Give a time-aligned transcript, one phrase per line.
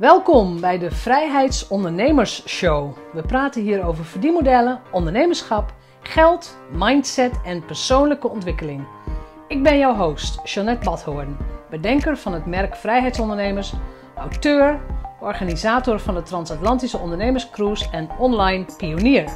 [0.00, 2.96] Welkom bij de Vrijheidsondernemers Show.
[3.12, 8.86] We praten hier over verdienmodellen, ondernemerschap, geld, mindset en persoonlijke ontwikkeling.
[9.48, 11.36] Ik ben jouw host, Jeanette Badhoorn,
[11.70, 13.72] bedenker van het merk Vrijheidsondernemers,
[14.16, 14.80] auteur,
[15.20, 19.32] organisator van de Transatlantische Ondernemerscruise en online pionier.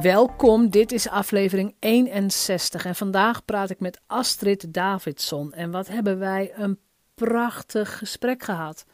[0.00, 5.52] Welkom, dit is aflevering 61 en vandaag praat ik met Astrid Davidson.
[5.52, 6.78] En wat hebben wij een
[7.16, 8.84] prachtig gesprek gehad.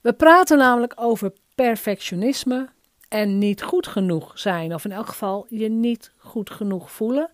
[0.00, 2.68] We praten namelijk over perfectionisme
[3.08, 7.30] en niet goed genoeg zijn, of in elk geval je niet goed genoeg voelen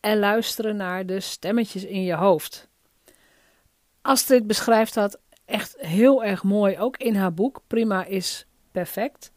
[0.00, 2.68] en luisteren naar de stemmetjes in je hoofd.
[4.02, 9.32] Astrid beschrijft dat echt heel erg mooi, ook in haar boek Prima is Perfect.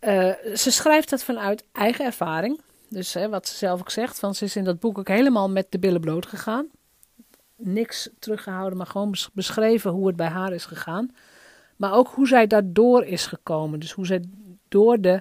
[0.00, 2.60] Uh, ze schrijft dat vanuit eigen ervaring.
[2.88, 5.50] Dus hè, wat ze zelf ook zegt, van ze is in dat boek ook helemaal
[5.50, 6.70] met de billen bloot gegaan
[7.56, 11.14] niks teruggehouden, maar gewoon beschreven hoe het bij haar is gegaan.
[11.76, 13.80] Maar ook hoe zij daardoor is gekomen.
[13.80, 14.24] Dus hoe zij
[14.68, 15.20] door de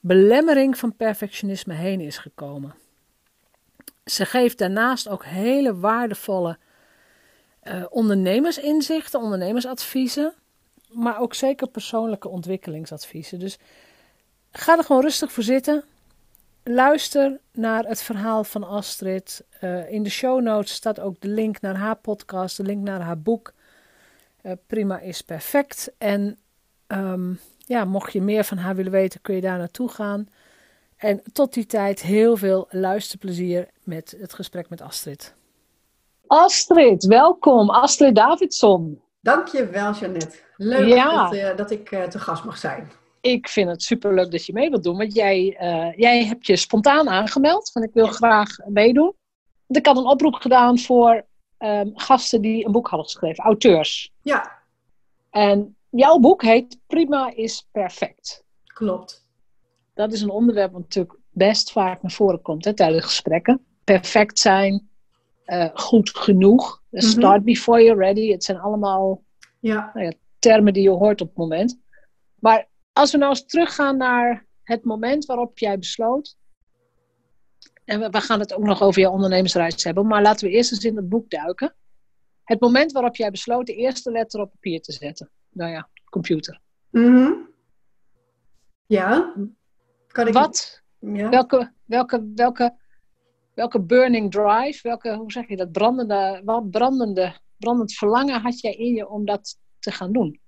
[0.00, 2.74] belemmering van perfectionisme heen is gekomen.
[4.04, 6.58] Ze geeft daarnaast ook hele waardevolle
[7.62, 10.34] uh, ondernemersinzichten, ondernemersadviezen.
[10.90, 13.38] Maar ook zeker persoonlijke ontwikkelingsadviezen.
[13.38, 13.58] Dus
[14.52, 15.84] ga er gewoon rustig voor zitten
[16.68, 19.44] luister naar het verhaal van Astrid.
[19.60, 23.00] Uh, in de show notes staat ook de link naar haar podcast, de link naar
[23.00, 23.52] haar boek.
[24.42, 25.92] Uh, Prima is perfect.
[25.98, 26.38] En
[26.86, 30.28] um, ja, mocht je meer van haar willen weten, kun je daar naartoe gaan.
[30.96, 35.34] En tot die tijd heel veel luisterplezier met het gesprek met Astrid.
[36.26, 37.70] Astrid, welkom.
[37.70, 39.00] Astrid Davidson.
[39.20, 40.36] Dankjewel, Jeannette.
[40.56, 42.90] Leuk dat, uh, dat, ik te gast mag zijn
[43.26, 44.96] ik vind het superleuk dat je mee wilt doen.
[44.96, 47.70] Want jij, uh, jij hebt je spontaan aangemeld.
[47.70, 49.14] Van ik wil graag meedoen.
[49.66, 51.26] Want ik had een oproep gedaan voor
[51.58, 53.44] um, gasten die een boek hadden geschreven.
[53.44, 54.12] Auteurs.
[54.22, 54.52] Ja.
[55.30, 58.44] En jouw boek heet Prima is Perfect.
[58.64, 59.28] Klopt.
[59.94, 63.64] Dat is een onderwerp wat natuurlijk best vaak naar voren komt hè, tijdens gesprekken.
[63.84, 64.88] Perfect zijn.
[65.46, 66.82] Uh, goed genoeg.
[66.90, 67.08] Mm -hmm.
[67.08, 68.30] Start before you're ready.
[68.30, 69.22] Het zijn allemaal
[69.60, 69.90] ja.
[69.94, 71.78] Nou ja, termen die je hoort op het moment.
[72.38, 76.36] Maar als we nou eens teruggaan naar het moment waarop jij besloot.
[77.84, 80.84] En we, gaan het ook nog over je ondernemersreis hebben, maar laten we eerst eens
[80.84, 81.74] in het boek duiken.
[82.44, 85.30] Het moment waarop jij besloot de eerste letter op papier te zetten.
[85.50, 86.60] Nou ja, computer.
[86.90, 87.48] Mm
[88.86, 89.34] Ja.
[90.06, 90.32] Kan ik...
[90.32, 90.82] Wat?
[90.98, 91.28] Ja.
[91.28, 92.76] Welke, welke, welke,
[93.54, 98.74] welke burning drive, welke, hoe zeg je dat, brandende, wat brandende, brandend verlangen had jij
[98.74, 100.40] in je om dat te gaan doen?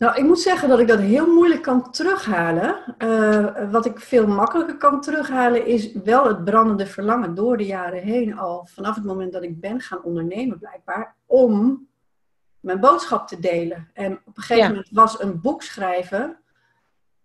[0.00, 2.94] Nou, ik moet zeggen dat ik dat heel moeilijk kan terughalen.
[2.98, 8.02] Uh, wat ik veel makkelijker kan terughalen is wel het brandende verlangen door de jaren
[8.02, 11.86] heen al, vanaf het moment dat ik ben gaan ondernemen blijkbaar, om
[12.60, 13.90] mijn boodschap te delen.
[13.92, 16.38] En op een gegeven moment was een boek schrijven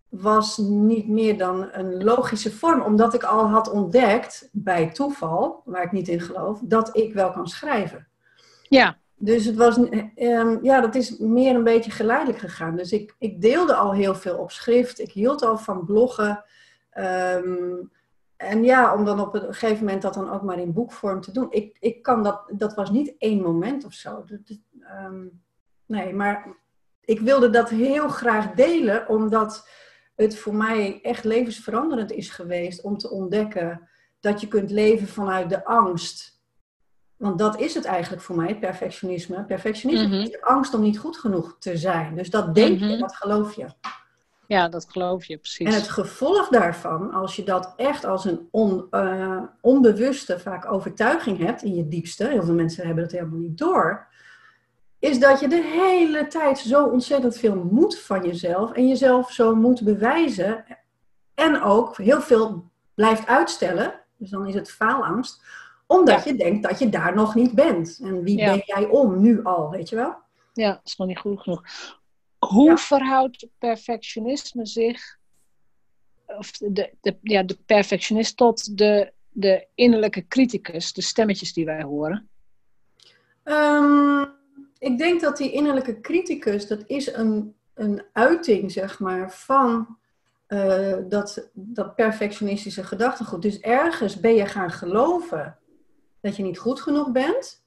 [0.09, 5.83] was niet meer dan een logische vorm, omdat ik al had ontdekt, bij toeval, waar
[5.83, 8.07] ik niet in geloof, dat ik wel kan schrijven.
[8.61, 8.97] Ja.
[9.25, 12.75] Dus het was, um, ja, dat is meer een beetje geleidelijk gegaan.
[12.75, 14.99] Dus ik, ik deelde al heel veel op schrift.
[14.99, 16.43] Ik hield al van bloggen.
[16.97, 17.91] Um,
[18.37, 21.31] en ja, om dan op een gegeven moment dat dan ook maar in boekvorm te
[21.31, 21.47] doen.
[21.49, 24.23] Ik, ik kan dat, dat was niet één moment of zo.
[24.25, 24.57] Dat,
[25.05, 25.41] um,
[25.85, 26.57] nee, maar
[27.01, 29.69] ik wilde dat heel graag delen, omdat
[30.15, 35.49] het voor mij echt levensveranderend is geweest om te ontdekken dat je kunt leven vanuit
[35.49, 36.34] de angst
[37.25, 39.43] want dat is het eigenlijk voor mij, perfectionisme.
[39.43, 40.21] Perfectionisme mhm.
[40.21, 42.15] is de angst om niet goed genoeg te zijn.
[42.15, 42.99] Dus dat denk je, mhm.
[42.99, 43.65] dat geloof je.
[44.47, 45.67] Ja, dat geloof je, precies.
[45.67, 51.37] En het gevolg daarvan, als je dat echt als een on, uh, onbewuste vaak overtuiging
[51.37, 54.07] hebt in je diepste, heel veel mensen hebben dat helemaal niet door,
[54.99, 59.55] is dat je de hele tijd zo ontzettend veel moet van jezelf en jezelf zo
[59.55, 60.65] moet bewijzen
[61.33, 63.93] en ook heel veel blijft uitstellen.
[64.17, 65.43] Dus dan is het faalangst
[65.87, 67.99] omdat je denkt dat je daar nog niet bent.
[68.03, 70.15] En wie ben jij om nu al, weet je wel?
[70.53, 71.63] Ja, dat is nog niet goed genoeg.
[72.37, 75.17] Hoe verhoudt perfectionisme zich,
[76.25, 81.83] of de, de, ja, de perfectionist, tot de, de innerlijke criticus, de stemmetjes die wij
[81.83, 82.29] horen?
[83.43, 84.27] Um,
[84.77, 89.97] ik denk dat die innerlijke criticus, dat is een, een uiting, zeg maar, van
[90.47, 93.41] uh, dat, dat perfectionistische gedachtegoed.
[93.41, 95.57] Dus ergens ben je gaan geloven
[96.25, 97.63] dat je niet goed genoeg bent.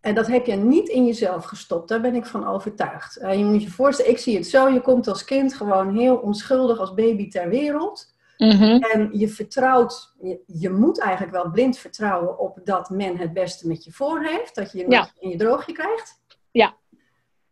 [0.00, 1.88] En dat heb je niet in jezelf gestopt.
[1.88, 3.18] Daar ben ik van overtuigd.
[3.18, 4.68] Uh, je moet je voorstellen, ik zie het zo.
[4.68, 8.14] Je komt als kind gewoon heel onschuldig als baby ter wereld.
[8.36, 8.82] Mhm.
[8.82, 13.68] En je vertrouwt, je, je, moet eigenlijk wel blind vertrouwen op dat men het beste
[13.68, 14.54] met je voor heeft.
[14.54, 15.10] Dat je je ja.
[15.18, 16.20] in je droogje krijgt.
[16.50, 16.76] Ja.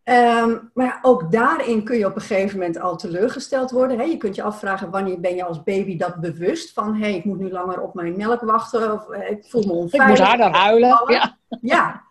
[0.09, 3.99] Ehm, maar ook daarin kun je op een gegeven moment al teleurgesteld worden.
[3.99, 4.05] Hè?
[4.05, 6.95] Je kunt je afvragen wanneer ben je als baby dat bewust van...
[6.95, 9.73] hé, hey, ik moet nu langer op mijn melk wachten of eh, ik voel me
[9.73, 10.11] onveilig.
[10.11, 11.03] Ik moet harder huilen.
[11.07, 12.03] Ja, ja.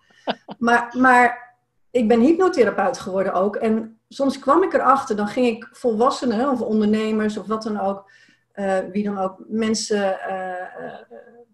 [0.57, 1.55] Maar, maar
[1.91, 3.55] ik ben hypnotherapeut geworden ook.
[3.55, 8.11] En soms kwam ik erachter, dan ging ik volwassenen of ondernemers of wat dan ook...
[8.55, 10.95] Uh, wie dan ook, mensen uh,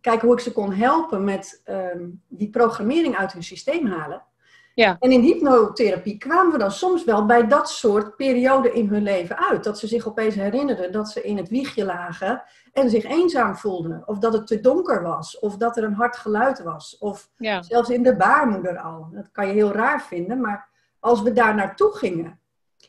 [0.02, 4.22] kijken hoe ik ze kon helpen met ehm, die programmering uit hun systeem halen.
[4.76, 4.98] Ja.
[5.00, 9.38] En in hypnotherapie kwamen we dan soms wel bij dat soort perioden in hun leven
[9.50, 9.64] uit.
[9.64, 14.04] Dat ze zich opeens herinnerden dat ze in het wiegje lagen en zich eenzaam voelden.
[14.06, 15.40] Of dat het te donker was.
[15.40, 16.98] Of dat er een hard geluid was.
[16.98, 17.30] Of
[17.60, 19.08] zelfs in de baarmoeder al.
[19.12, 20.42] Dat kan je heel raar vinden.
[20.42, 22.40] Maar als we daar naartoe gingen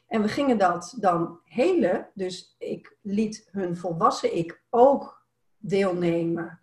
[0.07, 2.09] en we gingen dat dan helen.
[2.15, 5.23] Dus ik liet hun volwassen ik ook
[5.59, 6.61] deelnemen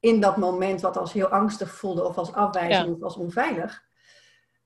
[0.00, 3.88] in dat moment wat als heel angstig voelde of als afwijzing of als onveilig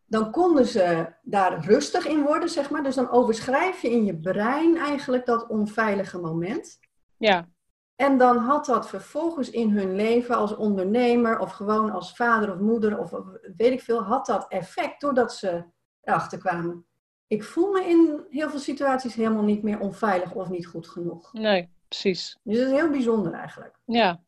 [0.06, 2.82] dan konden ze daar rustig in worden, zeg maar.
[2.82, 6.78] Dus dan overschrijf je in je brein eigenlijk dat onveilige moment.
[7.16, 7.48] Ja.
[7.96, 12.58] En dan had dat vervolgens in hun leven als ondernemer of gewoon als vader of
[12.58, 13.10] moeder of
[13.56, 15.64] weet ik veel, had dat effect doordat ze
[16.00, 16.86] erachter kwamen.
[17.26, 21.32] Ik voel me in heel veel situaties helemaal niet meer onveilig of niet goed genoeg.
[21.32, 22.38] Nee, precies.
[22.42, 23.78] Dus dat is heel bijzonder eigenlijk.
[23.84, 24.20] Ja.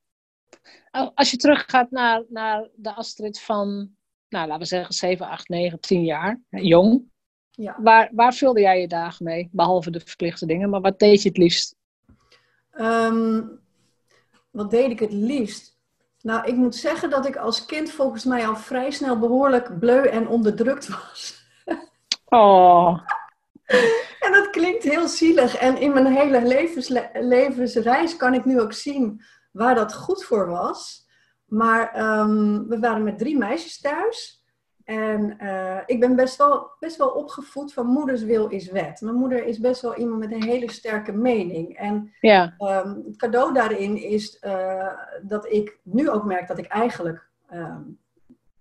[1.14, 3.95] Als je teruggaat naar, naar de Astrid van
[4.28, 7.02] nou, laten we zeggen 7, 8, 9, 10 jaar, jong.
[7.50, 7.76] Ja.
[7.82, 9.48] Waar, waar vulde jij je dagen mee?
[9.52, 11.76] Behalve de verplichte dingen, maar wat deed je het liefst?
[12.72, 13.60] Um,
[14.50, 15.76] wat deed ik het liefst?
[16.20, 20.06] Nou, ik moet zeggen dat ik als kind volgens mij al vrij snel behoorlijk bleu
[20.06, 21.44] en onderdrukt was.
[22.24, 23.00] Oh.
[24.24, 25.56] en dat klinkt heel zielig.
[25.56, 30.48] En in mijn hele levens, levensreis kan ik nu ook zien waar dat goed voor
[30.48, 31.05] was.
[31.46, 34.44] Maar ehm, we waren met drie meisjes thuis.
[34.86, 39.00] En uh, ik ben best wel, best wel opgevoed van moeders wil is wet.
[39.00, 41.76] Mijn moeder is best wel iemand met een hele sterke mening.
[41.76, 42.54] En ja.
[42.58, 47.98] um, het cadeau daarin is uh, dat ik nu ook merk dat ik eigenlijk, um,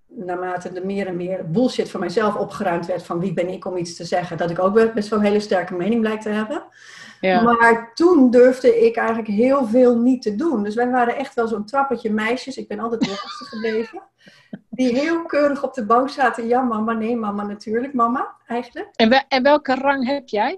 [0.05, 3.77] naarmate er meer en meer bullshit van mijzelf opgeruimd werd van wie ben ik om
[3.77, 6.63] iets te zeggen, dat ik ook best wel een hele sterke mening blijk te hebben.
[7.21, 7.41] Ja.
[7.41, 10.63] Maar toen durfde ik eigenlijk heel veel niet te doen.
[10.63, 12.57] Dus wij waren echt wel zo'n trappetje meisjes.
[12.57, 14.01] Ik ben altijd de laatste gebleven.
[14.69, 16.47] Die heel keurig op de bank zaten.
[16.47, 16.93] Ja, mama.
[16.93, 17.93] Nee, mama natuurlijk.
[17.93, 18.89] Mama, eigenlijk.
[18.95, 20.51] En, en welke rang heb jij?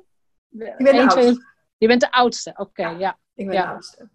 [0.51, 1.45] Ik ben de oudste.
[1.77, 2.87] Je bent de oudste, oké.
[2.87, 3.17] ja.
[3.35, 4.09] Ik ben de oudste.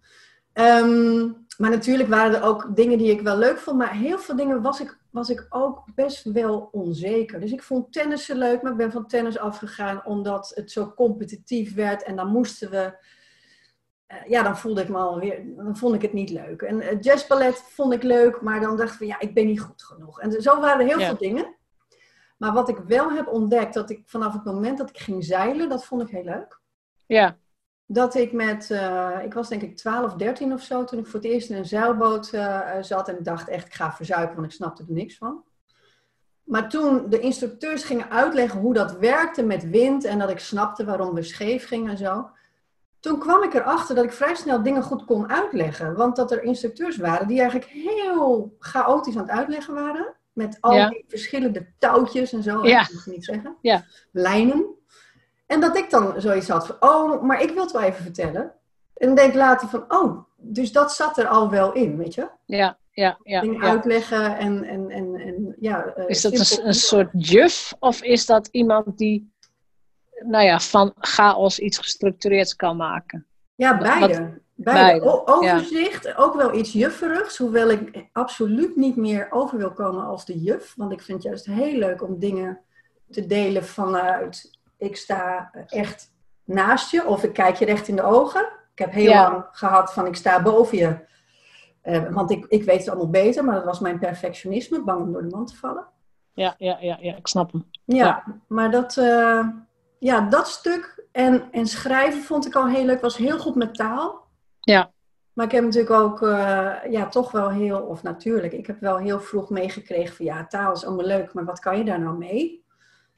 [0.53, 3.77] Ehm, maar natuurlijk waren er ook dingen die ik wel leuk vond.
[3.77, 7.39] Maar heel veel dingen was ik, was ik ook best wel onzeker.
[7.39, 11.75] Dus ik vond tennissen leuk, maar ik ben van tennis afgegaan omdat het zo competitief
[11.75, 12.03] werd.
[12.03, 12.97] En dan moesten we.
[14.07, 15.55] Uh, ja, dan voelde ik me alweer.
[15.55, 16.61] Dan vond ik het niet leuk.
[16.61, 19.61] En uh, jazzballet vond ik leuk, maar dan dacht ik van ja, ik ben niet
[19.61, 20.19] goed genoeg.
[20.19, 21.55] En zo waren er heel veel dingen.
[22.37, 25.69] Maar wat ik wel heb ontdekt, dat ik vanaf het moment dat ik ging zeilen,
[25.69, 26.61] dat vond ik heel leuk.
[27.05, 27.37] Ja
[27.85, 31.19] dat ik met, uh, ik was denk ik 12, 13 of zo, toen ik voor
[31.19, 34.47] het eerst in een zeilboot uh, zat en ik dacht echt, ik ga verzuipen, want
[34.47, 35.43] ik snapte er niks van.
[36.43, 40.85] Maar toen de instructeurs gingen uitleggen hoe dat werkte met wind en dat ik snapte
[40.85, 42.29] waarom we scheef gingen en zo,
[42.99, 45.95] toen kwam ik erachter dat ik vrij snel dingen goed kon uitleggen.
[45.95, 50.13] Want dat er instructeurs waren die eigenlijk heel chaotisch aan het uitleggen waren.
[50.33, 50.89] Met al ja.
[50.89, 52.79] die verschillende touwtjes en zo, Ja.
[52.79, 53.55] dat mag ik niet zeggen.
[53.61, 53.85] Ja.
[54.11, 54.65] Lijnen.
[55.53, 58.53] En dat ik dan zoiets had van, oh, maar ik wil het wel even vertellen.
[58.93, 62.29] En denk later van, oh, dus dat zat er al wel in, weet je?
[62.45, 63.41] Ja, ja, ja.
[63.41, 63.69] Dingen ja.
[63.69, 65.85] uitleggen en, en, en, en ja.
[65.85, 69.31] eh, Is dat een, soort juf of is dat iemand die,
[70.25, 73.25] nou ja, van chaos iets gestructureerds kan maken?
[73.55, 74.07] Ja, beide.
[74.07, 74.41] beide.
[74.55, 80.05] beide, O- overzicht, ook wel iets jufferigs, hoewel ik absoluut niet meer over wil komen
[80.05, 80.73] als de juf.
[80.77, 82.59] Want ik vind het juist heel leuk om dingen
[83.11, 84.52] te delen vanuit,
[84.83, 86.11] ik sta echt
[86.43, 88.41] naast je of ik kijk je recht in de ogen.
[88.73, 89.31] Ik heb heel Ja.
[89.31, 91.11] lang gehad van ik sta boven je,
[91.81, 95.11] Eh, want ik, ik weet het allemaal beter, maar dat was mijn perfectionisme, bang om
[95.11, 95.85] door de man te vallen.
[96.33, 97.65] Ja, ja, ja, ja ik snap hem.
[97.85, 98.23] Ja, Ja.
[98.47, 99.47] maar dat, eh,
[99.99, 103.01] ja, dat stuk en, en schrijven vond ik al heel leuk.
[103.01, 104.27] Was heel goed met taal.
[104.59, 104.91] Ja.
[105.33, 108.97] Maar ik heb natuurlijk ook, eh, ja, toch wel heel, of natuurlijk, ik heb wel
[108.97, 112.17] heel vroeg meegekregen van ja, taal is allemaal leuk, maar wat kan je daar nou
[112.17, 112.62] mee?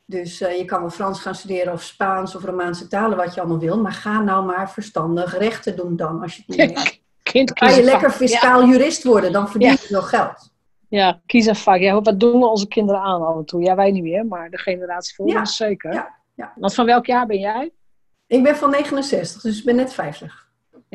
[0.06, 3.40] Dus eh, je kan wel Frans gaan studeren of Spaans of Romaanse talen, wat je
[3.40, 3.82] allemaal wil.
[3.82, 7.04] Maar ga nou maar verstandig rechten doen dan, als je het niet.
[7.24, 10.54] Kind Kan je lekker fiscaal jurist worden, dan verdien je wel geld.
[10.90, 11.80] Ja, kies een vak.
[11.80, 13.62] Ja, wat doen we onze kinderen aan af en toe?
[13.62, 15.94] Ja, wij niet meer, maar de generatie voor ons zeker.
[15.94, 16.54] ja, ja.
[16.56, 17.72] Want van welk jaar ben jij?
[18.28, 20.45] Ik ben van 69, dus ik ben net 50.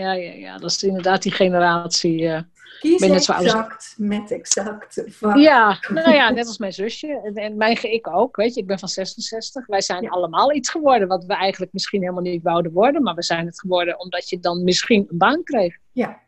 [0.01, 0.59] Ja, ja, ja.
[0.59, 2.21] Dat is inderdaad die generatie.
[2.21, 2.41] Uh,
[2.81, 5.05] Kies met exact met exact.
[5.35, 7.21] Ja, nou ja, net als mijn zusje.
[7.25, 8.61] En, en mijn ik ook, weet je.
[8.61, 9.67] Ik ben van 66.
[9.67, 13.03] Wij zijn allemaal iets geworden wat we eigenlijk misschien helemaal niet wouden worden.
[13.03, 15.77] Maar we zijn het geworden omdat je dan misschien een baan kreeg.
[15.93, 16.21] Ja.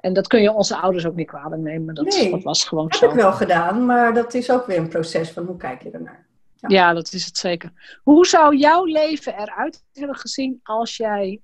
[0.00, 1.94] En dat kun je onze ouders ook niet kwalijk nemen.
[1.94, 3.00] Dat, nee, dat was gewoon heb zo.
[3.00, 5.90] heb ik wel gedaan, maar dat is ook weer een proces van hoe kijk je
[5.90, 6.26] ernaar.
[6.56, 6.68] Ja.
[6.68, 8.00] ja, dat is het zeker.
[8.02, 11.40] Hoe zou jouw leven eruit hebben gezien als jij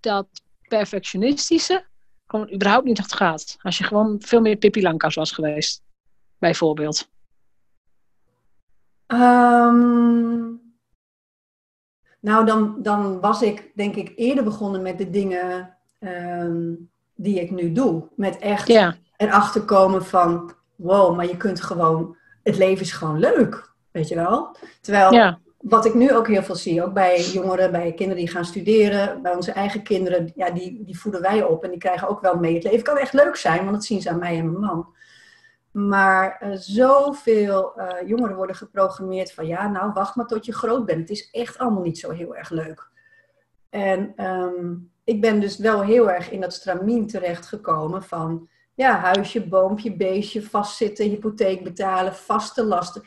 [0.00, 0.26] dat
[0.76, 1.84] perfectionistische
[2.26, 3.56] gewoon überhaupt niet had gehad?
[3.62, 5.82] Als je gewoon veel meer Pippi Langkous was geweest,
[6.38, 7.10] bijvoorbeeld.
[9.06, 10.50] Ehm,
[12.20, 16.74] nou, dan, dan was ik denk ik eerder begonnen met de dingen ehm,
[17.14, 18.08] die ik nu doe.
[18.16, 18.96] Met echt ja.
[19.16, 24.14] erachter komen van, wow, maar je kunt gewoon, het leven is gewoon leuk, weet je
[24.14, 24.56] wel?
[24.80, 25.40] Terwijl, ja.
[25.62, 29.22] Wat ik nu ook heel veel zie, ook bij jongeren, bij kinderen die gaan studeren,
[29.22, 32.34] bij onze eigen kinderen, ja, die, die voeden wij op en die krijgen ook wel
[32.34, 32.54] mee.
[32.54, 34.94] Het leven kan echt leuk zijn, want dat zien ze aan mij en mijn man.
[35.72, 40.86] Maar uh, zoveel uh, jongeren worden geprogrammeerd van ja, nou wacht maar tot je groot
[40.86, 41.00] bent.
[41.00, 42.90] Het is echt allemaal niet zo heel erg leuk.
[43.70, 49.48] En um, ik ben dus wel heel erg in dat stramien terechtgekomen van ja, huisje,
[49.48, 53.02] boompje, beestje, vastzitten, hypotheek betalen, vaste lasten,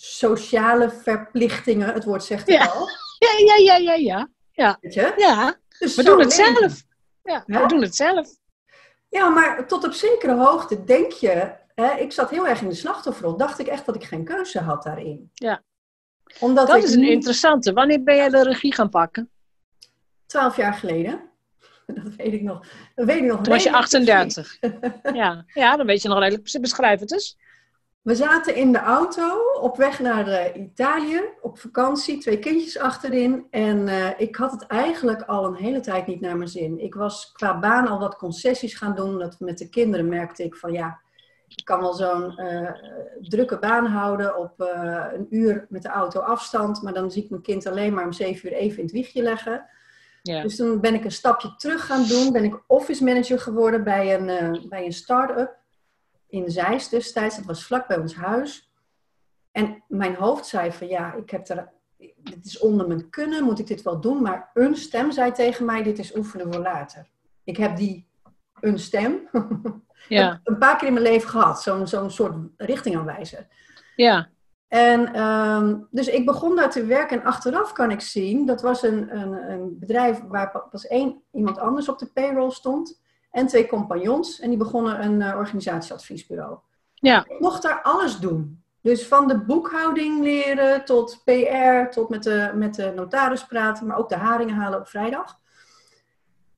[0.00, 1.92] sociale verplichtingen.
[1.92, 2.64] Het woord zegt het ja.
[2.66, 2.88] al.
[3.18, 4.28] Ja, ja, ja, ja, ja.
[4.52, 5.12] Ja, Weet je?
[5.16, 5.56] ja.
[5.78, 6.54] Dus we doen het leven.
[6.58, 6.82] zelf.
[7.22, 7.62] Ja, Ja?
[7.62, 8.28] we doen het zelf.
[9.08, 12.74] Ja, maar tot op zekere hoogte denk je, hè, ik zat heel erg in de
[12.74, 15.30] slachtofferrol, dacht ik echt dat ik geen keuze had daarin.
[15.34, 15.62] Ja.
[16.40, 17.72] Omdat Dat ik is een interessante.
[17.72, 19.30] Wanneer ben jij de regie gaan pakken?
[20.26, 21.20] twaalf jaar geleden,
[21.86, 24.58] dat weet ik nog, dat weet ik nog Toen was je redelijk precies.
[24.60, 25.12] 38.
[25.22, 26.60] Ja, ja dan weet je nog redelijk.
[26.60, 27.36] Beschrijf het eens.
[28.06, 33.46] We zaten in de auto op weg naar eh, Italië op vakantie, twee kindjes achterin.
[33.50, 36.78] En eh, ik had het eigenlijk al een hele tijd niet naar mijn zin.
[36.78, 39.18] Ik was qua baan al wat concessies gaan doen.
[39.18, 41.00] Dat met de kinderen merkte ik van ja,
[41.48, 42.70] ik kan wel zo'n eh,
[43.20, 46.82] drukke baan houden op een uur met de auto afstand.
[46.82, 49.22] Maar dan zie ik mijn kind alleen maar om zeven uur even in het wiegje
[49.22, 49.66] leggen.
[50.22, 52.32] Dus toen ben ik een stapje terug gaan doen.
[52.32, 55.64] Ben ik office manager geworden bij een, bij een start-up
[56.28, 57.36] in Zeist destijds.
[57.36, 58.70] Dat was vlak bij ons huis.
[59.52, 61.72] En mijn hoofd zei van ja, ik heb er,
[62.16, 64.22] dit is onder mijn kunnen, moet ik dit wel doen?
[64.22, 67.06] Maar een stem zei tegen mij, dit is oefenen voor later.
[67.44, 68.08] Ik heb die
[68.60, 69.20] een stem
[70.08, 71.62] Ja, een paar keer in mijn leven gehad.
[71.62, 73.46] Zo'n zo'n soort richtingaanwijzer.
[73.96, 74.28] ja,
[74.68, 78.82] En ehm, dus ik begon daar te werken en achteraf kan ik zien, dat was
[78.82, 83.46] een, een, een bedrijf waar pa- pas één iemand anders op de payroll stond en
[83.46, 86.58] twee compagnons en die begonnen een eh, organisatieadviesbureau.
[86.94, 88.62] ja, Ik mocht daar alles doen.
[88.80, 93.98] Dus van de boekhouding leren tot PR, tot met de, met de notaris praten, maar
[93.98, 95.38] ook de haringen halen op vrijdag.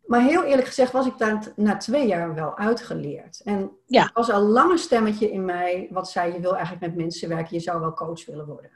[0.06, 3.40] Maar heel eerlijk gezegd was ik daar na twee jaar wel uitgeleerd.
[3.44, 4.02] En Ja.
[4.02, 7.28] er was al lang een stemmetje in mij wat zei, je wil eigenlijk met mensen
[7.28, 8.70] werken, je zou wel coach willen worden.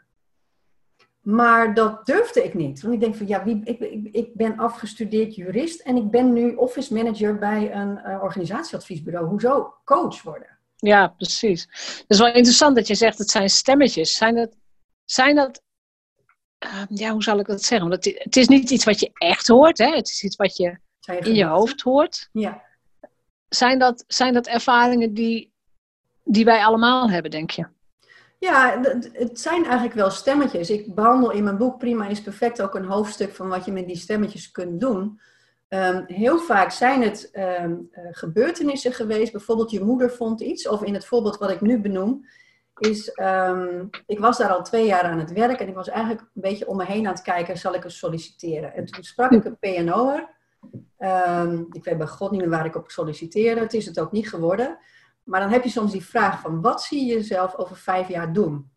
[1.22, 2.82] Maar dat durfde ik niet.
[2.82, 6.32] Want ik denk van, ja, wie, ik, ik, ik ben afgestudeerd jurist en ik ben
[6.32, 9.26] nu office manager bij een eh, organisatieadviesbureau.
[9.26, 10.58] Hoezo coach worden?
[10.76, 11.62] ja, precies.
[11.98, 14.16] Het is wel interessant dat je zegt, het zijn stemmetjes.
[14.16, 14.56] Zijn dat,
[15.04, 15.62] zijn dat
[16.58, 17.88] eh, ja, hoe zal ik dat zeggen?
[17.88, 19.94] Want het, het is niet iets wat je echt hoort, hè?
[19.94, 22.28] het is iets wat je Zijn in je hoofd hoort.
[22.32, 22.62] Ja.
[23.48, 25.52] Zijn dat, zijn dat ervaringen die,
[26.24, 27.66] die wij allemaal hebben, denk je?
[28.42, 28.80] Ja,
[29.12, 30.70] het zijn eigenlijk wel stemmetjes.
[30.70, 33.86] Ik behandel in mijn boek Prima is Perfect ook een hoofdstuk van wat je met
[33.86, 35.20] die stemmetjes kunt doen.
[35.68, 39.32] Ehm, heel vaak zijn het ehm, eh, gebeurtenissen geweest.
[39.32, 40.68] Bijvoorbeeld je moeder vond iets.
[40.68, 42.26] Of in het voorbeeld wat ik nu benoem.
[42.78, 45.60] Is, ehm, ik was daar al twee jaar aan het werk.
[45.60, 47.58] En ik was eigenlijk een beetje om me heen aan het kijken.
[47.58, 48.74] Zal ik eens solliciteren?
[48.74, 50.28] En toen sprak ik een PNO'er.
[51.72, 53.60] Ik weet bij god niet meer waar ik op solliciteerde.
[53.60, 54.78] Het is het ook niet geworden.
[55.24, 58.32] Maar dan heb je soms die vraag van wat zie je jezelf over vijf jaar
[58.32, 58.70] doen?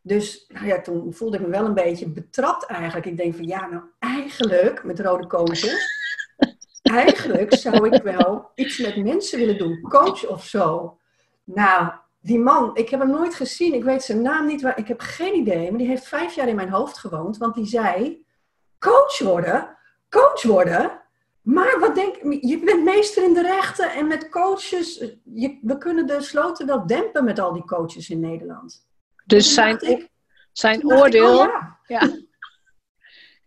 [0.00, 3.06] Dus nou ja, toen voelde ik me wel een beetje betrapt eigenlijk.
[3.06, 5.96] Ik denk van ja, nou eigenlijk, met rode koontjes,
[6.82, 9.80] eigenlijk zou ik wel iets met mensen willen doen.
[9.80, 10.98] Coach of zo.
[11.44, 13.74] Nou, die man, ik heb hem nooit gezien.
[13.74, 14.62] Ik weet zijn naam niet.
[14.62, 15.70] Waar, ik heb geen idee.
[15.70, 17.36] Maar die heeft vijf jaar in mijn hoofd gewoond.
[17.36, 18.24] Want die zei,
[18.78, 19.76] coach worden?
[20.08, 21.00] Coach worden?
[21.48, 22.60] Maar wat denk je?
[22.64, 25.04] bent meester in de rechten en met coaches.
[25.24, 28.86] Je, we kunnen de sloten wel dempen met al die coaches in Nederland.
[29.26, 30.08] Dus Toen zijn, ik-
[30.52, 31.38] zijn ik, oordeel.
[31.38, 31.78] oh ja.
[31.86, 32.16] Ja,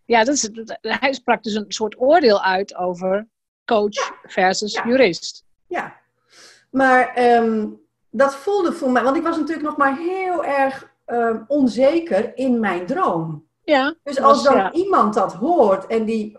[0.05, 3.27] ja dat is, dat- hij sprak dus een soort oordeel uit over
[3.65, 4.85] coach versus Ja.
[4.87, 5.45] jurist.
[5.67, 5.95] Ja,
[6.69, 7.67] maar ehm,
[8.09, 12.59] dat voelde voor mij, want ik was natuurlijk nog maar heel erg ehm, onzeker in
[12.59, 13.47] mijn droom.
[13.63, 16.37] Ja, Dus als dan iemand dat hoort en die,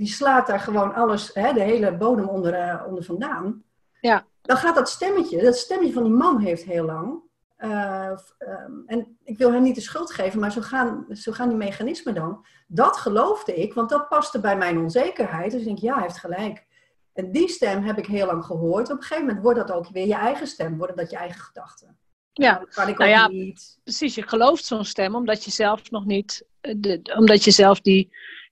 [0.00, 3.62] die slaat daar gewoon alles, hè, de hele bodem onder, eh, onder vandaan.
[4.00, 4.24] Ja.
[4.42, 7.28] Dan gaat dat stemmetje, dat stemmetje van die man heeft heel lang.
[7.56, 11.48] eh, ehm, en ik wil hem niet de schuld geven, maar zo gaan, zo gaan
[11.48, 12.44] die mechanismen dan.
[12.66, 15.50] Dat geloofde ik, want dat paste bij mijn onzekerheid.
[15.50, 16.66] Dus ik denk, ja, hij heeft gelijk.
[17.12, 18.90] En die stem heb ik heel lang gehoord.
[18.90, 21.40] Op een gegeven moment wordt dat ook weer je eigen stem, worden dat je eigen
[21.40, 21.96] gedachten.
[22.32, 23.78] Ja, Dat kan ik Nou ook ja, niet.
[23.82, 24.14] precies.
[24.14, 28.10] Je gelooft zo'n stem omdat je zelf nog niet, eh, de, omdat je zelf die,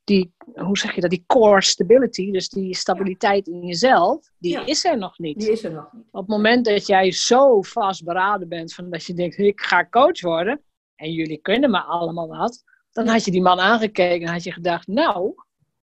[0.09, 4.67] die, hoe zeg je dat, die core stability, dus die stabiliteit in jezelf, die Ja.
[4.67, 5.39] is er nog niet.
[5.39, 6.05] Die is er nog niet.
[6.11, 10.21] Op het moment dat jij zo vastberaden bent van dat je denkt, ik ga coach
[10.21, 10.63] worden
[10.95, 12.63] en jullie kunnen me allemaal wat,
[12.93, 13.13] dan Ja.
[13.13, 15.35] had je die man aangekeken en had je gedacht, nou,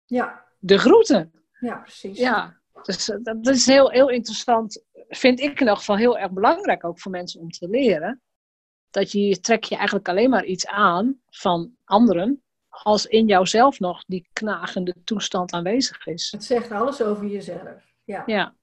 [0.07, 1.33] Ja, de groeten.
[1.61, 2.19] ja precies.
[2.19, 4.85] Ja, dus eh, dat is heel, heel interessant.
[5.09, 8.21] Vind ik in ieder geval heel erg belangrijk ook voor mensen om te leren.
[8.91, 12.41] Dat je trek je eigenlijk alleen maar iets aan van anderen.
[12.83, 16.31] Als in jouzelf nog die knagende toestand aanwezig is.
[16.31, 17.95] Het zegt alles over jezelf.
[18.05, 18.23] Ja.
[18.27, 18.55] Ja,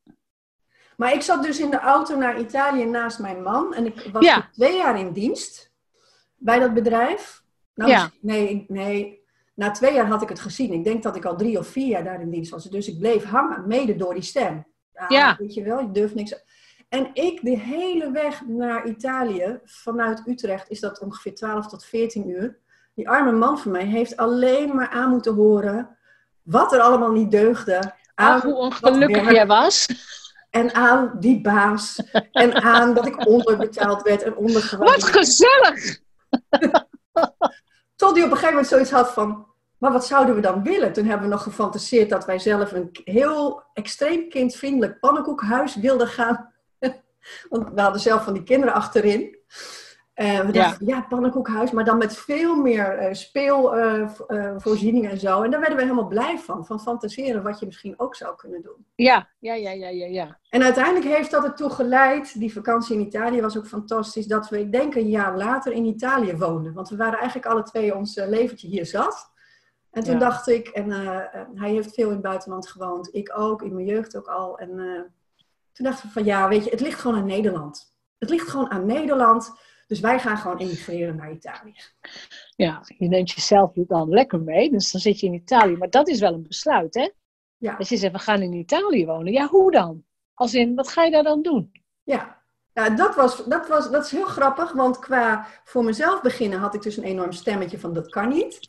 [0.98, 3.74] Maar ik zat dus in de auto naar Italië naast mijn man.
[3.74, 4.50] En ik was Ja.
[4.52, 5.72] twee jaar in dienst
[6.36, 7.44] bij dat bedrijf.
[7.76, 8.12] Nou, Ja.
[8.22, 9.22] nee, nee,
[9.54, 10.74] na twee jaar had ik het gezien.
[10.74, 12.64] Ik denk dat ik al drie of vier jaar daar in dienst was.
[12.64, 14.66] Dus ik bleef hangen, mede door die stem.
[14.94, 15.36] Ah, Ja.
[15.40, 16.44] Weet je wel, je durft niks.
[16.90, 22.30] En ik de hele weg naar Italië, vanuit Utrecht, is dat ongeveer 12 tot 14
[22.30, 22.60] uur.
[22.96, 25.98] Die arme man van mij heeft alleen maar aan moeten horen
[26.42, 27.94] wat er allemaal niet deugde.
[28.16, 29.88] Aan Ach, hoe ongelukkig jij was.
[30.50, 32.04] en aan die baas.
[32.32, 35.04] En aan dat ik onderbetaald werd en Wat ondergewaardeerd.
[35.04, 36.00] gezellig!
[37.96, 39.52] Tot hij op een gegeven moment zoiets had van...
[39.78, 40.94] Maar wat zouden we dan willen?
[40.94, 46.54] Toen hebben we nog gefantaseerd dat wij zelf een heel extreem kindvriendelijk pannenkoekhuis wilden gaan.
[47.50, 49.38] Want we hadden zelf van die kinderen achterin.
[50.14, 50.64] En we Ja.
[50.68, 55.42] dachten, ja, pannenkoekhuis, maar dan met veel meer speelvoorzieningen en zo.
[55.42, 56.66] En daar werden we helemaal blij van.
[56.66, 58.86] Van fantaseren wat je misschien ook zou kunnen doen.
[58.96, 60.06] Ja, ja, ja, ja, ja.
[60.06, 60.40] ja.
[60.50, 64.60] En uiteindelijk heeft dat ertoe geleid, die vakantie in Italië was ook fantastisch, dat we,
[64.60, 66.74] ik denk een jaar later in Italië woonden.
[66.74, 69.32] Want we waren eigenlijk alle twee ons eh, leventje hier zat.
[69.92, 70.20] En toen Ja.
[70.20, 73.74] dacht ik, en eh, eh, hij heeft veel in het buitenland gewoond, ik ook, in
[73.74, 74.58] mijn jeugd ook al.
[74.58, 75.02] En eh,
[75.72, 77.96] toen dachten we van ja, weet je, het ligt gewoon aan Nederland.
[78.18, 79.52] Het ligt gewoon aan Nederland,
[79.94, 81.76] dus wij gaan gewoon emigreren naar Italië.
[82.56, 85.78] Ja, je neemt jezelf dan lekker mee, dus dan zit je in Italië.
[85.78, 87.10] Maar dat is wel een besluit, hè?
[87.58, 89.34] Ja, Dat je zegt, we gaan in Italië wonen.
[89.34, 90.04] Ja, hoe dan?
[90.34, 91.72] Als in, wat ga je daar dan doen?
[92.04, 92.42] ja.
[92.74, 96.74] Ja, dat, was, dat, was, dat is heel grappig, want qua voor mezelf beginnen had
[96.74, 98.60] ik dus een enorm stemmetje van dat kan niet.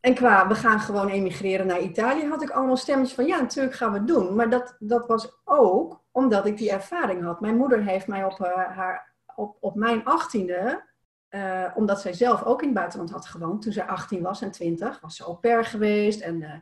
[0.00, 3.74] En qua we gaan gewoon emigreren naar Italië had ik allemaal stemmetjes van ja, natuurlijk
[3.74, 4.34] gaan we het doen.
[4.34, 7.40] Maar dat, dat was ook omdat ik die ervaring had.
[7.40, 10.82] Mijn moeder heeft mij op, eh, haar, op, op mijn achttiende,
[11.28, 14.50] eh omdat zij zelf ook in het buitenland had gewoond, toen zij 18 was en
[14.50, 16.54] 20, was ze au pair geweest en eh,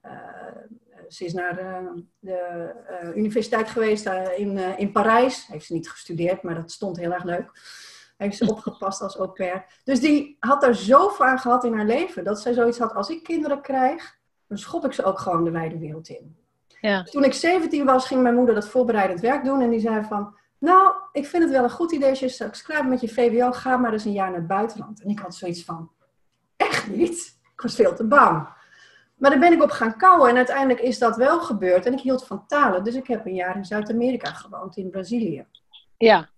[0.00, 0.56] eh,
[1.08, 4.06] ze is naar de, de universiteit geweest
[4.36, 5.46] in, in Parijs.
[5.46, 7.50] Heeft ze niet gestudeerd, maar dat stond heel erg leuk.
[8.16, 9.64] Heeft ze opgepast als au pair.
[9.84, 13.08] Dus die had er zo vaak gehad in haar leven dat zij zoiets had: als
[13.08, 16.36] ik kinderen krijg, dan schop ik ze ook gewoon de wijde wereld in.
[16.80, 17.02] Ja.
[17.02, 19.60] Dus toen ik 17 was, ging mijn moeder dat voorbereidend werk doen.
[19.60, 22.62] En die zei van, nou, ik vind het wel een goed idee als je straks
[22.62, 25.02] klaar bent met je VWO, ga maar eens een jaar naar het buitenland.
[25.02, 25.90] En ik had zoiets van,
[26.56, 27.38] echt niet?
[27.52, 28.48] Ik was veel te bang.
[29.14, 31.86] Maar daar ben ik op gaan kouwen en uiteindelijk is dat wel gebeurd.
[31.86, 35.46] En ik hield van talen, dus ik heb een jaar in Zuid-Amerika gewoond, in Brazilië.
[35.96, 36.28] Ja,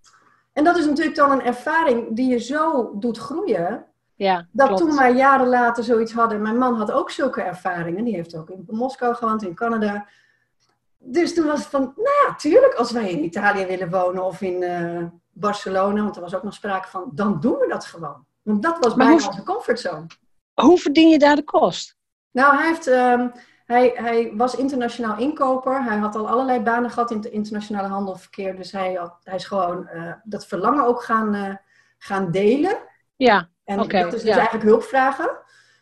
[0.52, 3.84] En dat is natuurlijk dan een ervaring die je zo doet groeien.
[4.14, 4.82] ja, Dat klopt.
[4.82, 6.42] toen wij jaren later zoiets hadden.
[6.42, 8.04] Mijn man had ook zulke ervaringen.
[8.04, 10.06] Die heeft ook in Moskou gewoond, in Canada.
[10.98, 14.40] Dus toen was het van, nou ja, tuurlijk, als wij in Italië willen wonen of
[14.40, 18.26] in eh, Barcelona, want er was ook nog sprake van, dan doen we dat gewoon.
[18.42, 20.06] Want dat was Maar bijna onze comfortzone.
[20.54, 21.96] Hoe verdien je daar de kost?
[22.30, 23.28] Nou, hij, heeft, ehm,
[23.66, 25.84] hij, hij was internationaal inkoper.
[25.84, 28.56] Hij had al allerlei banen gehad in het internationale handelverkeer.
[28.56, 31.54] Dus hij, had, hij is gewoon eh, dat verlangen ook gaan, eh,
[31.98, 32.78] gaan delen.
[33.16, 34.36] Ja, En Oké, dat is dus ja.
[34.36, 35.30] eigenlijk hulp vragen.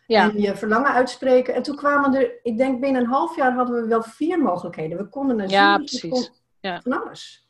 [0.06, 1.54] Ja, En je verlangen uitspreken.
[1.54, 4.98] En toen kwamen er, ik denk binnen een half jaar hadden we wel vier mogelijkheden.
[4.98, 6.30] We konden een Ja, precies.
[6.60, 6.80] Ja.
[6.80, 7.48] Van alles.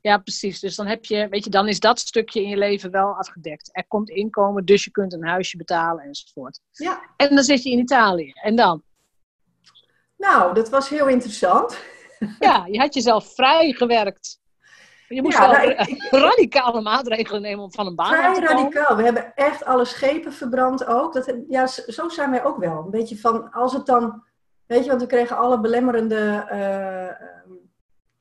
[0.00, 0.60] ja, precies.
[0.60, 3.68] Dus dan heb je, weet je, dan is dat stukje in je leven wel afgedekt.
[3.72, 6.60] Er komt inkomen, dus je kunt een huisje betalen enzovoort.
[6.70, 7.02] Ja.
[7.16, 8.32] En dan zit je in Italië.
[8.32, 8.82] En dan?
[10.16, 11.78] Nou, dat was heel interessant.
[12.38, 14.38] Ja, je had jezelf vrijgewerkt.
[15.08, 18.40] Je moest Ja, wel nou, ik- radicale maatregelen nemen om van een baan Vrij te
[18.40, 18.56] komen.
[18.62, 18.96] radicaal.
[18.96, 21.12] We hebben echt alle schepen verbrand ook.
[21.14, 22.78] Dat, ja, zo zijn wij ook wel.
[22.84, 24.24] Een beetje van, als het dan...
[24.66, 27.26] Weet je, want we kregen alle belemmerende eh,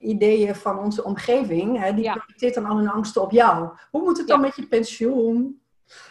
[0.10, 1.80] ideeën van onze omgeving.
[1.80, 2.13] Hè, die Ja.
[2.13, 3.69] projecteert dan al hun angsten op jou.
[3.91, 4.46] Hoe moet het dan Ja.
[4.46, 5.62] met je pensioen?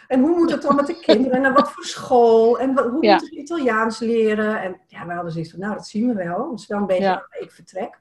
[0.07, 1.45] En hoe moet het dan met de kinderen?
[1.45, 2.59] En wat voor school?
[2.59, 4.61] En hoe moet ik Italiaans leren?
[4.61, 6.59] En ja, we hadden zoiets van, nou, dat zien we wel.
[6.67, 7.25] Wel een beetje ja.
[7.39, 7.99] ik vertrek.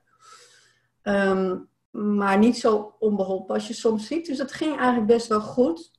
[1.02, 1.56] Ehm,
[1.92, 4.26] maar niet zo onbeholpen als je soms ziet.
[4.26, 5.90] Dus dat ging eigenlijk best wel goed.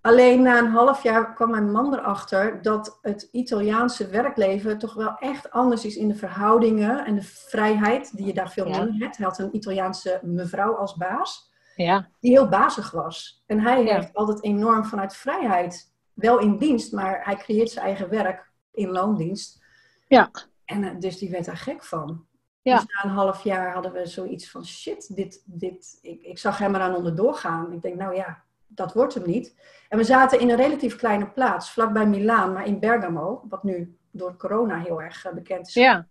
[0.00, 5.16] Alleen na een half jaar kwam mijn man erachter dat het Italiaanse werkleven toch wel
[5.18, 9.16] echt anders is in de verhoudingen en de vrijheid die je daar veel meer hebt.
[9.16, 12.08] Hij had een Italiaanse mevrouw als baas, ja.
[12.20, 13.42] die heel bazig was.
[13.46, 18.08] En hij heeft altijd enorm vanuit vrijheid, wel in dienst, maar hij creëert zijn eigen
[18.08, 19.64] werk in loondienst.
[20.08, 20.30] Ja.
[20.64, 22.26] En eh, dus die werd daar gek van.
[22.62, 22.76] Ja.
[22.76, 26.58] Dus na een half jaar hadden we zoiets van shit, dit, dit, ik, ik zag
[26.58, 27.72] hem eraan onderdoor gaan.
[27.72, 29.54] Ik denk, nou ja, dat wordt hem niet.
[29.88, 33.96] En we zaten in een relatief kleine plaats, vlakbij Milaan, maar in Bergamo, wat nu
[34.10, 35.74] door corona heel erg eh, bekend is.
[35.74, 36.06] Ja.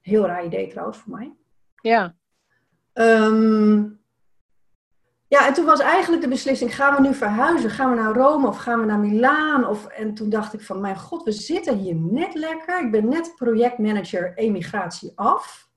[0.00, 1.32] Heel raar idee trouwens voor mij.
[1.80, 2.14] Ja.
[2.92, 3.84] Ehm,
[5.28, 7.70] ja, en toen was eigenlijk de beslissing, gaan we nu verhuizen?
[7.70, 9.66] Gaan we naar Rome of gaan we naar Milaan?
[9.66, 12.84] Of, en toen dacht ik van, mijn god, we zitten hier net lekker.
[12.84, 15.68] Ik ben net projectmanager emigratie af.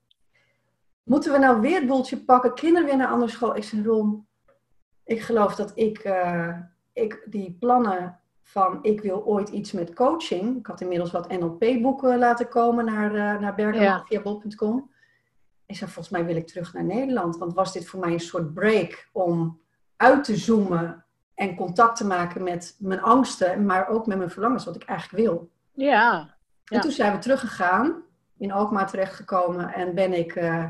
[1.02, 2.54] Moeten we nou weer het boeltje pakken?
[2.54, 3.56] Kinderen weer naar andere school?
[3.56, 4.26] Ik zei, Ron,
[5.04, 6.56] ik geloof dat ik, uh,
[6.92, 10.56] ik die plannen van ik wil ooit iets met coaching.
[10.58, 14.90] Ik had inmiddels wat NLP-boeken laten komen naar, uh, naar bergen.com.
[15.70, 17.36] Ik zei, volgens mij wil ik terug naar Nederland.
[17.36, 19.60] Want was dit voor mij een soort break om
[19.96, 21.04] uit te zoomen
[21.34, 25.24] en contact te maken met mijn angsten, maar ook met mijn verlangens, wat ik eigenlijk
[25.24, 25.50] wil.
[25.72, 25.86] Ja.
[26.64, 26.76] ja.
[26.76, 28.02] En toen zijn we teruggegaan,
[28.38, 30.64] in Alkmaar terechtgekomen en ben ik uh,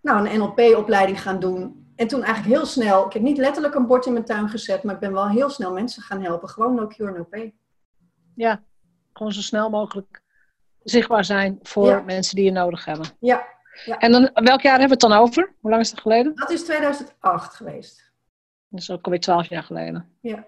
[0.00, 3.86] nou, een NLP-opleiding gaan doen en toen eigenlijk heel snel, ik heb niet letterlijk een
[3.86, 6.48] bord in mijn tuin gezet, maar ik ben wel heel snel mensen gaan helpen.
[6.48, 7.54] Gewoon no cure, no pay.
[8.34, 8.62] Ja,
[9.12, 10.22] gewoon zo snel mogelijk
[10.82, 13.06] zichtbaar zijn voor mensen die je nodig hebben.
[13.18, 13.58] Ja.
[13.84, 13.98] Ja.
[13.98, 15.52] En dan, welk jaar hebben we het dan over?
[15.60, 16.34] Hoe lang is het geleden?
[16.34, 18.10] Dat is 2008 geweest.
[18.68, 20.08] Dat is ook alweer twaalf jaar geleden.
[20.20, 20.46] Ja.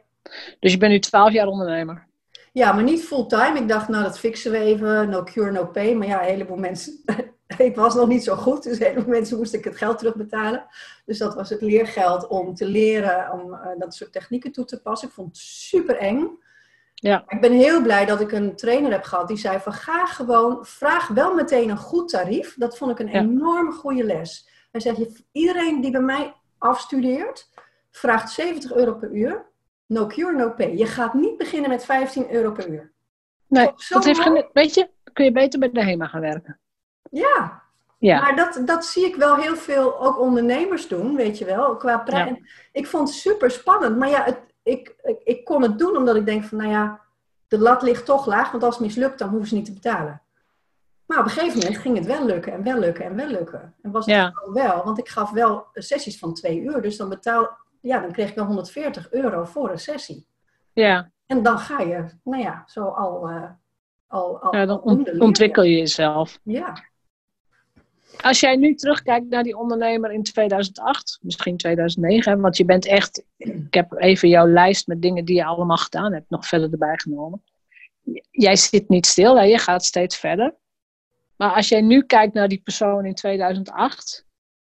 [0.60, 2.06] Dus je bent nu twaalf jaar ondernemer.
[2.52, 3.58] Ja, maar niet fulltime.
[3.58, 5.08] Ik dacht, nou dat fixen we even.
[5.08, 5.94] No cure, no pay.
[5.94, 7.02] Maar ja, een heleboel mensen
[7.58, 10.66] ik was nog niet zo goed, dus heel veel mensen moesten ik het geld terugbetalen.
[11.04, 14.82] Dus dat was het leergeld om te leren om uh, dat soort technieken toe te
[14.82, 15.08] passen.
[15.08, 16.38] Ik vond het super eng.
[17.02, 17.24] Ja.
[17.26, 20.66] Ik ben heel blij dat ik een trainer heb gehad die zei van ga gewoon,
[20.66, 22.54] vraag wel meteen een goed tarief.
[22.56, 23.20] Dat vond ik een ja.
[23.20, 24.48] enorme goede les.
[24.70, 27.50] Hij zegt, iedereen die bij mij afstudeert,
[27.90, 29.46] vraagt 70 euro per uur.
[29.86, 30.76] No cure, no pay.
[30.76, 32.92] Je gaat niet beginnen met 15 euro per uur.
[33.46, 36.60] Nee, dat heeft geen, weet je, kun je beter bij de HEMA gaan werken.
[37.10, 37.62] Ja.
[37.98, 38.20] ja.
[38.20, 41.76] Maar dat, dat zie ik wel heel veel ook ondernemers doen, weet je wel.
[41.76, 42.28] Qua prijs.
[42.28, 42.44] Ja.
[42.72, 43.98] Ik vond het super spannend.
[43.98, 47.00] Maar ja, het, ik, ik, ik, kon het doen omdat ik denk van, nou ja,
[47.48, 48.50] de lat ligt toch laag.
[48.50, 50.22] Want als het mislukt, dan hoeven ze niet te betalen.
[51.06, 53.74] Maar op een gegeven moment ging het wel lukken en wel lukken en wel lukken.
[53.82, 54.32] En was het ja.
[54.52, 56.82] wel, want ik gaf wel sessies van twee uur.
[56.82, 60.26] Dus dan betaal, ja, dan kreeg ik wel 140 euro voor een sessie.
[60.72, 61.10] Ja.
[61.26, 63.30] En dan ga je, nou ja, zo al...
[63.30, 63.50] Uh,
[64.06, 64.82] al, al ja, dan
[65.18, 66.38] ontwikkel je jezelf.
[66.42, 66.90] Ja.
[68.20, 73.24] Als jij nu terugkijkt naar die ondernemer in 2008, misschien 2009, want je bent echt,
[73.36, 76.98] ik heb even jouw lijst met dingen die je allemaal gedaan hebt nog verder erbij
[76.98, 77.42] genomen.
[78.30, 79.44] Jij zit niet stil, hè?
[79.44, 80.54] je gaat steeds verder.
[81.36, 84.26] Maar als jij nu kijkt naar die persoon in 2008,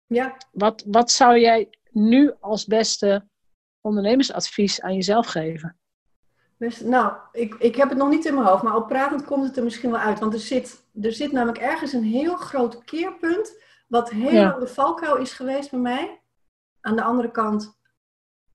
[0.08, 0.38] ja.
[0.52, 3.28] wat, wat zou jij nu als beste
[3.82, 5.76] ondernemersadvies aan jezelf geven?
[6.58, 9.48] Dus, nou, ik, ik heb het nog niet in mijn hoofd, maar al pratend komt
[9.48, 10.20] het er misschien wel uit.
[10.20, 14.60] Want er zit, er zit namelijk ergens een heel groot keerpunt, wat heel Ja.
[14.60, 16.22] de valkuil is geweest bij mij.
[16.82, 17.78] Aan de andere kant,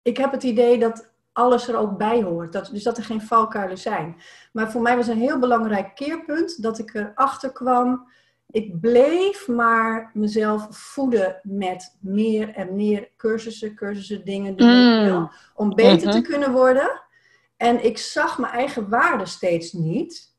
[0.03, 2.53] ik heb het idee dat alles er ook bij hoort.
[2.53, 4.16] Dat, dus dat er geen valkuilen zijn.
[4.53, 8.09] Maar voor mij was een heel belangrijk keerpunt dat ik erachter kwam.
[8.51, 15.31] Ik bleef maar mezelf voeden met meer en meer cursussen, cursussen, dingen doen, Mm.
[15.55, 16.16] om beter Mhm.
[16.16, 17.03] te kunnen worden.
[17.57, 20.35] En ik zag mijn eigen waarde steeds niet.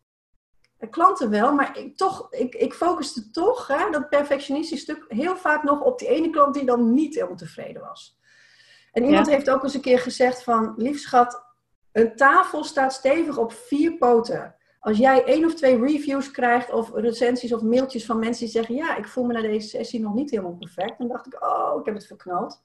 [0.89, 5.63] Klanten wel, maar ik, toch, ik, ik focuste toch, hè, dat perfectionistisch stuk, heel vaak
[5.63, 8.19] nog op die ene klant die dan niet helemaal tevreden was.
[8.91, 9.33] En iemand Ja.
[9.33, 11.43] heeft ook eens een keer gezegd van, lief schat,
[11.91, 14.55] een tafel staat stevig op vier poten.
[14.79, 18.75] Als jij één of twee reviews krijgt of recensies of mailtjes van mensen die zeggen,
[18.75, 21.79] ja, ik voel me na deze sessie nog niet helemaal perfect, dan dacht ik, oh,
[21.79, 22.63] ik heb het verknald.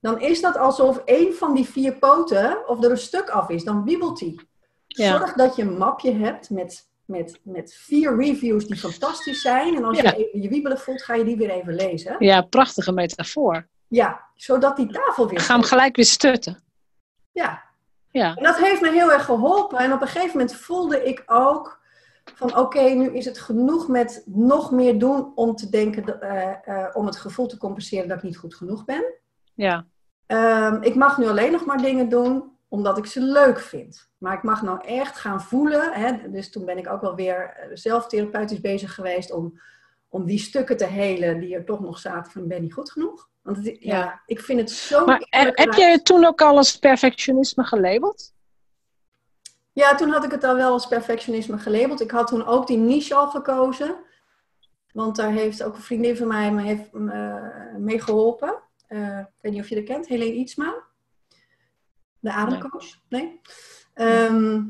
[0.00, 3.64] Dan is dat alsof één van die vier poten, of er een stuk af is,
[3.64, 4.48] dan wiebelt die.
[4.86, 5.18] Ja.
[5.18, 9.76] Zorg dat je een mapje hebt met, met, met vier reviews die fantastisch zijn.
[9.76, 10.10] En als Ja.
[10.10, 12.16] je even je wiebelen voelt, ga je die weer even lezen.
[12.18, 13.68] Ja, prachtige metafoor.
[13.88, 15.40] Ja, zodat die tafel weer...
[15.40, 16.62] Ga hem gelijk weer stutten.
[17.32, 17.62] Ja,
[18.10, 19.78] Ja, en dat heeft me heel erg geholpen.
[19.78, 21.80] En op een gegeven moment voelde ik ook
[22.34, 26.96] van oké, nu is het genoeg met nog meer doen om te denken, eh, eh,
[26.96, 29.04] om het gevoel te compenseren dat ik niet goed genoeg ben.
[29.54, 29.86] ja,
[30.26, 34.10] Ehm, ik mag nu alleen nog maar dingen doen omdat ik ze leuk vind.
[34.18, 35.92] Maar ik mag nou echt gaan voelen.
[35.92, 36.30] Hè?
[36.30, 39.60] Dus toen ben ik ook wel weer eh, zelf therapeutisch bezig geweest om,
[40.08, 43.28] om die stukken te helen die er toch nog zaten van ben niet goed genoeg.
[43.42, 44.22] Want het, ja.
[44.26, 45.04] ik vind het zo...
[45.04, 48.32] Maar heb jij het toen ook al als perfectionisme gelabeld?
[49.72, 52.00] Ja, toen had ik het al wel als perfectionisme gelabeld.
[52.00, 53.96] Ik had toen ook die niche al gekozen.
[54.92, 56.92] Want daar heeft ook een vriendin van mij me heeft,
[57.78, 58.62] mee geholpen.
[58.88, 60.90] Uh, ik weet niet of je dat kent, Helene Ietsma.
[62.22, 62.84] De ademcoach.
[63.08, 63.40] Nee?
[63.94, 64.62] Ehm,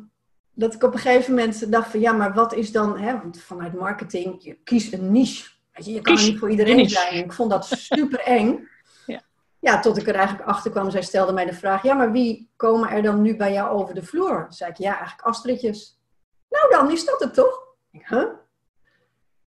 [0.52, 3.42] dat ik op een gegeven moment dacht van ja, maar wat is dan, hè, want
[3.42, 5.50] vanuit marketing, je kiest een niche.
[5.72, 7.14] Weet je, je kan niet voor iedereen zijn.
[7.14, 8.68] Ik vond dat super eng.
[9.06, 9.20] ja.
[9.58, 10.90] ja, tot ik er eigenlijk achter kwam.
[10.90, 13.94] Zij stelde mij de vraag, ja, maar wie komen er dan nu bij jou over
[13.94, 14.42] de vloer?
[14.42, 16.00] Toen zei ik, ja, eigenlijk Astridjes.
[16.48, 17.62] Nou dan, is dat het toch?
[17.90, 18.24] Ik, huh?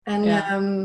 [0.02, 0.84] En ehm,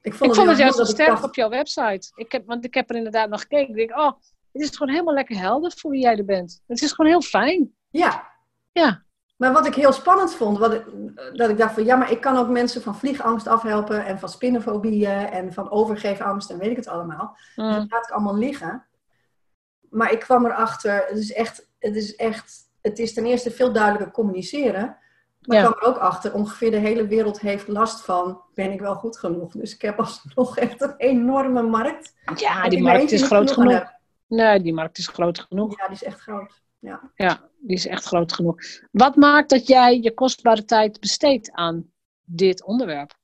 [0.00, 2.12] ik vond, ik het, vond het juist sterk op jouw website.
[2.14, 3.68] Ik heb, want ik heb er inderdaad nog gekeken.
[3.68, 4.12] Ik denk, oh,
[4.56, 6.62] het is gewoon helemaal lekker helder voor wie jij er bent.
[6.66, 7.72] Het is gewoon heel fijn.
[7.90, 8.28] Ja.
[8.72, 9.04] Ja.
[9.36, 10.84] Maar wat ik heel spannend vond, wat ik,
[11.32, 14.28] dat ik dacht van ja, maar ik kan ook mensen van vliegangst afhelpen en van
[14.28, 17.36] spinnenfobieën en van overgeefangst en weet ik het allemaal.
[17.56, 17.66] Mm.
[17.66, 18.86] Dus dat laat ik allemaal liggen.
[19.90, 23.72] Maar ik kwam erachter, het is echt, het is echt, het is ten eerste veel
[23.72, 24.96] duidelijker communiceren.
[25.40, 28.80] Maar ik kwam er ook achter, ongeveer de hele wereld heeft last van, ben ik
[28.80, 29.52] wel goed genoeg?
[29.52, 32.14] Dus ik heb alsnog echt een enorme markt.
[32.34, 33.94] Ja, die markt is groot genoeg.
[34.26, 35.78] Nee, die markt is groot genoeg.
[35.78, 36.62] Ja, die is echt groot.
[36.78, 37.10] Ja.
[37.14, 38.56] ja, die is echt groot genoeg.
[38.90, 41.90] Wat maakt dat jij je kostbare tijd besteedt aan
[42.24, 43.14] dit onderwerp?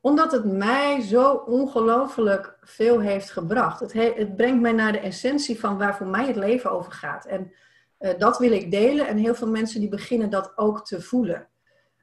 [0.00, 3.80] Omdat het mij zo ongelooflijk veel heeft gebracht.
[3.80, 7.26] Het, het, brengt mij naar de essentie van waar voor mij het leven over gaat.
[7.26, 7.52] En
[7.98, 9.06] uh, dat wil ik delen.
[9.06, 11.48] En heel veel mensen die beginnen dat ook te voelen.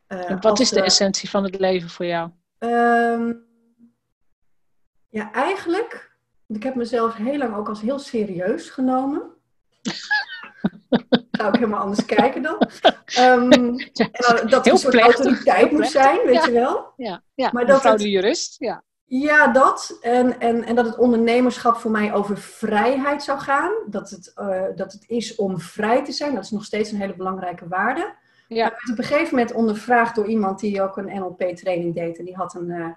[0.07, 2.31] Uh, en wat is de essentie van het leven voor jou?
[2.59, 3.45] Um,
[5.09, 6.12] ja, eigenlijk
[6.47, 9.21] ik heb mezelf heel lang ook als heel serieus genomen.
[11.31, 12.67] Zou ik helemaal anders kijken dan.
[13.19, 13.49] Um,
[13.93, 16.93] ja, dat een soort autoriteit moet zijn, weet je wel.
[16.97, 17.49] Ja, ja.
[17.51, 18.83] maar dat het, de jurist, ja.
[19.05, 19.97] Ja, dat.
[20.01, 23.71] En, en, en dat het ondernemerschap voor mij over vrijheid zou gaan.
[23.89, 26.35] Dat het, uh, dat het is om vrij te zijn.
[26.35, 28.15] Dat is nog steeds een hele belangrijke waarde.
[28.47, 28.65] Ja.
[28.65, 32.17] Ik werd op een gegeven moment ondervraagd door iemand die ook een NLP-training deed.
[32.17, 32.87] En die had een, uh,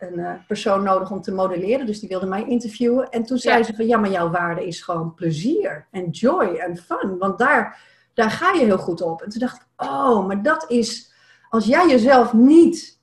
[0.00, 1.86] een uh, persoon nodig om te modelleren.
[1.86, 3.10] Dus die wilde mij interviewen.
[3.10, 6.76] En toen zei ze van ja, maar jouw waarde is gewoon plezier en joy en
[6.76, 7.18] fun.
[7.18, 7.80] Want daar,
[8.14, 9.22] daar ga je heel goed op.
[9.22, 11.12] En toen dacht ik, oh, maar dat is
[11.48, 13.00] als jij jezelf niet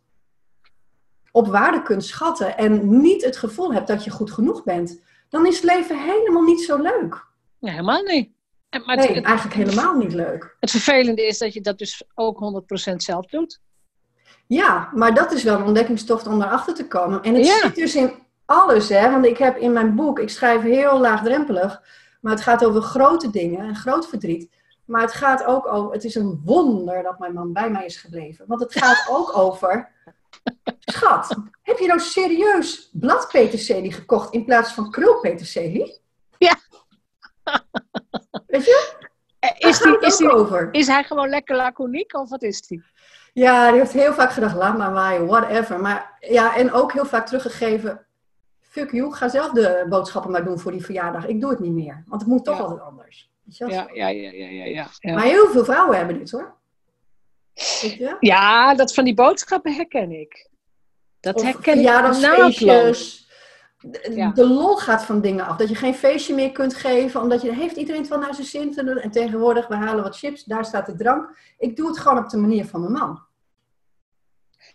[1.32, 5.46] op waarde kunt schatten en niet het gevoel hebt dat je goed genoeg bent, dan
[5.46, 7.26] is het leven helemaal niet zo leuk.
[7.60, 8.36] Ja, helemaal niet.
[8.86, 10.56] Maar nee, eigenlijk helemaal niet leuk.
[10.60, 13.60] Het vervelende is dat je dat dus ook 100% zelf doet.
[14.48, 17.22] Ja, maar dat is wel een ontdekkingstocht om erachter te komen.
[17.22, 18.14] En het zit dus in
[18.46, 19.12] alles, hè.
[19.12, 21.82] Want ik heb in mijn boek, ik schrijf heel laagdrempelig,
[22.22, 24.50] maar het gaat over grote dingen en groot verdriet.
[24.86, 27.98] Maar het gaat ook over, het is een wonder dat mijn man bij mij is
[27.98, 28.46] gebleven.
[28.48, 29.92] Want het gaat ook over,
[30.80, 36.00] schat, heb je nou serieus bladpeterselie gekocht in plaats van krulpeterselie?
[36.38, 36.56] Ja.
[38.48, 38.96] Weet je?
[39.58, 40.70] Is, die, is, die, over.
[40.72, 42.84] is hij gewoon lekker laconiek of wat is die?
[43.38, 45.80] Ja, die heeft heel vaak gedacht, laat maar waaien, whatever.
[45.80, 48.06] Maar ja, en ook heel vaak teruggegeven,
[48.62, 51.28] fuck you, ga zelf de boodschappen maar doen voor die verjaardag.
[51.28, 53.30] Ik doe het niet meer, want het moet toch altijd anders.
[53.44, 56.56] Ja, ja, ja, ja, ja, ja, Maar heel veel vrouwen hebben dit hoor.
[58.20, 60.50] Ja, dat van die boodschappen herken ik.
[61.20, 61.84] Dat herken ik
[64.10, 64.32] Ja.
[64.32, 65.58] De lol gaat van dingen af.
[65.58, 68.48] Dat je geen feestje meer kunt geven, omdat je heeft iedereen het wel naar zijn
[68.48, 68.98] zin te doen.
[68.98, 71.38] En tegenwoordig, we halen wat chips, daar staat de drank.
[71.58, 73.26] Ik doe het gewoon op de manier van mijn man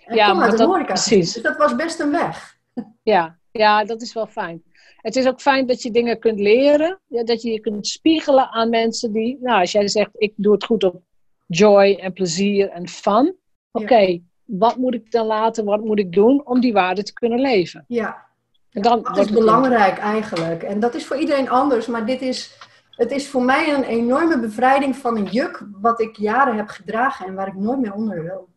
[0.09, 1.33] ja, maar dat, Precies.
[1.33, 2.57] Dus dat was best een weg.
[3.03, 4.63] Ja, ja, dat is wel fijn.
[4.97, 7.01] Het is ook fijn dat je dingen kunt leren.
[7.09, 9.39] Dat je je kunt spiegelen aan mensen die...
[9.41, 11.03] Nou, als jij zegt, ik doe het goed op
[11.47, 13.37] joy en plezier en fun.
[13.71, 15.65] Oké, wat moet ik dan laten?
[15.65, 17.85] Wat moet ik doen om die waarde te kunnen leven?
[17.89, 18.27] Ja,
[18.71, 20.63] en dan dat is belangrijk eigenlijk.
[20.63, 21.87] En dat is voor iedereen anders.
[21.87, 22.59] Maar dit is,
[22.91, 25.67] het is voor mij een enorme bevrijding van een juk...
[25.81, 28.49] wat ik jaren heb gedragen en waar ik nooit meer onder wil.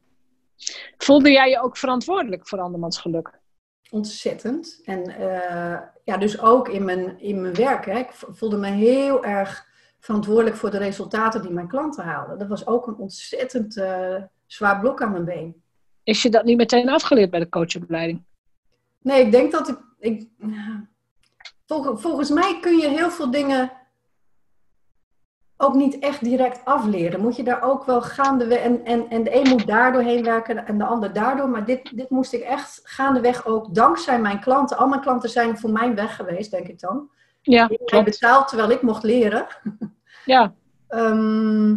[0.97, 3.39] Voelde jij je ook verantwoordelijk voor andermans geluk?
[3.89, 4.81] Ontzettend.
[4.83, 7.85] En uh, ja, dus ook in mijn, in mijn werk.
[7.85, 7.99] Hè.
[7.99, 9.67] Ik voelde me heel erg
[9.99, 12.37] verantwoordelijk voor de resultaten die mijn klanten haalden.
[12.37, 15.63] Dat was ook een ontzettend uh, zwaar blok aan mijn been.
[16.03, 18.23] Is je dat niet meteen afgeleerd bij de coachopleiding?
[19.01, 19.77] Nee, ik denk dat ik.
[19.99, 20.27] ik
[21.65, 23.71] volgens, volgens mij kun je heel veel dingen
[25.57, 27.21] ook niet echt direct afleren.
[27.21, 28.59] Moet je daar ook wel gaandeweg...
[28.59, 31.49] En, en, en de een moet daar doorheen werken en de ander daardoor.
[31.49, 33.75] Maar dit, dit moest ik echt gaandeweg ook...
[33.75, 34.77] Dankzij mijn klanten...
[34.77, 37.09] Al mijn klanten zijn voor mij weg geweest, denk ik dan.
[37.41, 38.05] Ja, klopt.
[38.05, 39.47] betaald terwijl ik mocht leren.
[40.25, 40.53] Ja,
[40.87, 41.75] Ehm,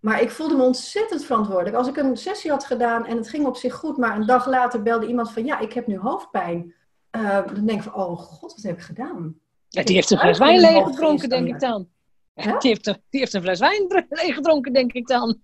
[0.00, 1.76] maar ik voelde me ontzettend verantwoordelijk.
[1.76, 4.46] Als ik een sessie had gedaan en het ging op zich goed, maar een dag
[4.46, 6.74] later belde iemand van ja, ik heb nu hoofdpijn.
[7.10, 9.38] Eh, dan denk ik van, oh god, wat heb ik gedaan?
[9.68, 11.88] Ja, die heeft een fles wijn leeggedronken, denk ik dan.
[12.44, 12.58] Ja?
[12.58, 15.40] Die, heeft een, die heeft een fles wijn dr- leeggedronken, denk ik dan.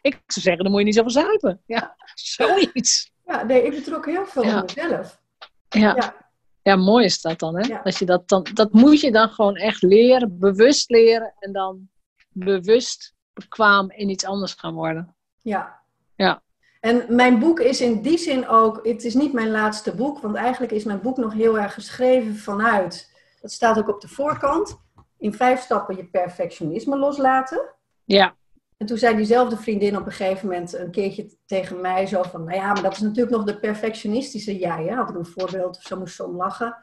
[0.00, 1.62] Ik zou zeggen, dan moet je niet zoveel zuipen.
[1.66, 3.10] Ja, zoiets.
[3.26, 5.20] Ja, nee, ik betrok heel veel op mezelf.
[5.68, 5.94] Ja.
[5.94, 6.16] Ja.
[6.62, 7.66] ja, mooi is dat dan, hè?
[7.66, 7.80] Ja.
[7.84, 11.88] Als je dat, dan, dat moet je dan gewoon echt leren, bewust leren en dan
[12.28, 15.16] bewust bekwaam in iets anders gaan worden.
[15.42, 15.80] Ja.
[16.16, 16.42] Ja.
[16.80, 20.34] En mijn boek is in die zin ook, het is niet mijn laatste boek, want
[20.34, 24.78] eigenlijk is mijn boek nog heel erg geschreven vanuit, dat staat ook op de voorkant,
[25.26, 27.74] in vijf stappen je perfectionisme loslaten.
[28.04, 28.36] Ja,
[28.76, 32.44] En toen zei diezelfde vriendin op een gegeven moment een keertje tegen mij zo van,
[32.44, 34.94] nou ja, maar dat is natuurlijk nog de perfectionistische jij, hè?
[34.94, 36.76] had ik een voorbeeld of zo moest ze om lachen.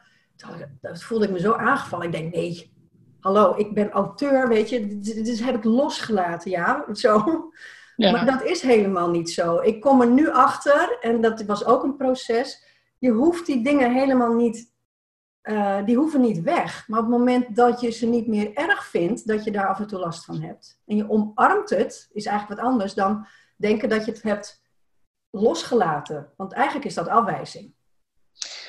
[0.80, 2.06] Dat voelde ik me zo aangevallen.
[2.06, 2.72] Ik denk, nee,
[3.20, 7.24] hallo, ik ben auteur, weet je, dit, heb ik losgelaten, ja, zo.
[7.96, 8.10] ja.
[8.10, 9.60] Maar dat is helemaal niet zo.
[9.60, 12.64] Ik kom er nu achter, en dat was ook een proces.
[12.98, 14.73] Je hoeft die dingen helemaal niet,
[15.44, 16.88] eh, die hoeven niet weg.
[16.88, 19.78] Maar op het moment dat je ze niet meer erg vindt, dat je daar af
[19.78, 20.80] en toe last van hebt.
[20.86, 23.26] En je omarmt het, is eigenlijk wat anders dan
[23.56, 24.62] denken dat je het hebt
[25.30, 26.32] losgelaten.
[26.36, 27.74] Want eigenlijk is dat afwijzing.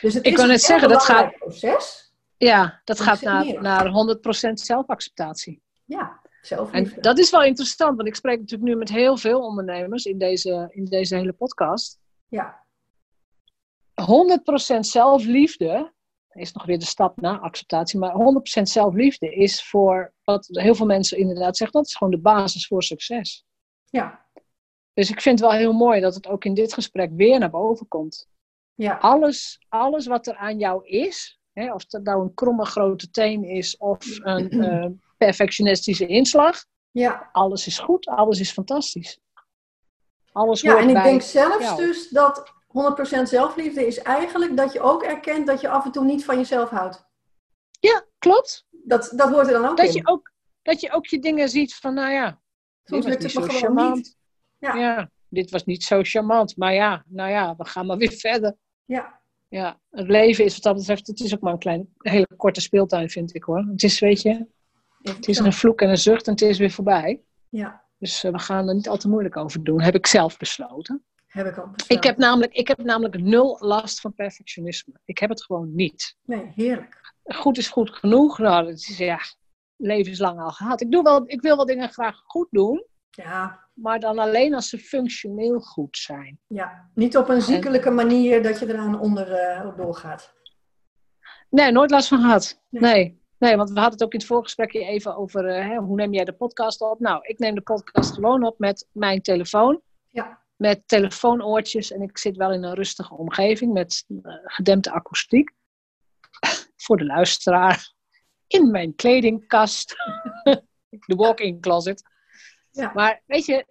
[0.01, 2.13] Dus het Ik is net een zeggen, heel dat gaat- proces.
[2.37, 5.61] ja dat gaat naar, naar 100% zelfacceptatie.
[5.85, 7.01] Ja, En zelfliefde.
[7.01, 10.67] dat is wel interessant, want ik spreek natuurlijk nu met heel veel ondernemers in deze,
[10.69, 11.99] in deze hele podcast.
[12.27, 12.63] Ja,
[14.01, 15.93] 100% zelfliefde
[16.35, 18.13] is nog weer de stap na acceptatie, maar
[18.59, 22.67] 100% zelfliefde is voor wat heel veel mensen inderdaad zeggen, dat is gewoon de basis
[22.67, 23.45] voor succes.
[23.85, 24.25] ja,
[24.93, 27.49] Dus ik vind het wel heel mooi dat het ook in dit gesprek weer naar
[27.49, 28.27] boven komt.
[28.73, 33.09] ja, Alles, alles wat er aan jou is, hè, of dat nou een kromme grote
[33.09, 34.85] teen is of een eh,
[35.17, 37.29] perfectionistische inslag, ja.
[37.31, 39.19] alles is goed, alles is fantastisch.
[40.31, 41.77] Alles Ja, en ik bij denk zelfs jou.
[41.77, 42.53] dus dat
[43.19, 46.37] 100% zelfliefde is eigenlijk dat je ook erkent dat je af en toe niet van
[46.37, 47.05] jezelf houdt.
[47.79, 48.65] Ja, klopt.
[48.69, 49.93] Dat, dat hoort er dan ook Dat in.
[49.93, 52.41] je ook, dat je ook je dingen ziet van, nou ja,
[52.83, 53.95] Soms lukt het niet me gewoon charmant.
[53.95, 54.17] niet.
[54.59, 54.75] Ja.
[54.75, 55.09] Ja.
[55.29, 56.57] dit was niet zo charmant.
[56.57, 58.55] Maar ja, nou ja, we gaan maar weer verder.
[58.85, 62.27] Ja, Ja, het leven is wat dat betreft, het is ook maar een kleine, hele
[62.37, 63.65] korte speeltuin, vind ik hoor.
[63.71, 64.45] Het is, weet je,
[65.01, 67.21] het is een vloek en een zucht en het is weer voorbij.
[67.49, 70.37] ja, Dus eh, we gaan er niet al te moeilijk over doen, heb ik zelf
[70.37, 71.05] besloten.
[71.35, 71.69] Heb ik al.
[71.87, 74.93] Ik heb, namelijk, ik heb namelijk nul last van perfectionisme.
[75.05, 76.15] Ik heb het gewoon niet.
[76.25, 77.13] Nee, heerlijk.
[77.23, 78.37] Goed is goed genoeg.
[78.37, 79.19] Nou, dat is ja,
[79.75, 80.81] levenslang al gehad.
[80.81, 84.69] Ik, doe wel, ik wil wel dingen graag goed doen, Ja, maar dan alleen als
[84.69, 86.39] ze functioneel goed zijn.
[86.47, 86.89] ja.
[86.93, 90.33] Niet op een ziekelijke manier dat je eraan onder eh, doorgaat.
[91.49, 92.61] Nee, nooit last van gehad.
[92.69, 92.81] Nee.
[92.81, 93.21] Nee.
[93.37, 93.55] nee.
[93.55, 96.25] want we hadden het ook in het voorgesprekje even over eh, hè, hoe neem jij
[96.25, 96.99] de podcast op.
[96.99, 99.81] Nou, ik neem de podcast gewoon op met mijn telefoon.
[100.09, 100.43] Ja.
[100.55, 105.51] Met telefoonoortjes en ik zit wel in een rustige omgeving met eh, gedempte akoestiek.
[106.85, 107.93] Voor de luisteraar.
[108.47, 109.95] In mijn kledingkast.
[111.07, 112.03] de walk-in closet.
[112.71, 112.91] Ja.
[112.93, 113.65] Maar weet je,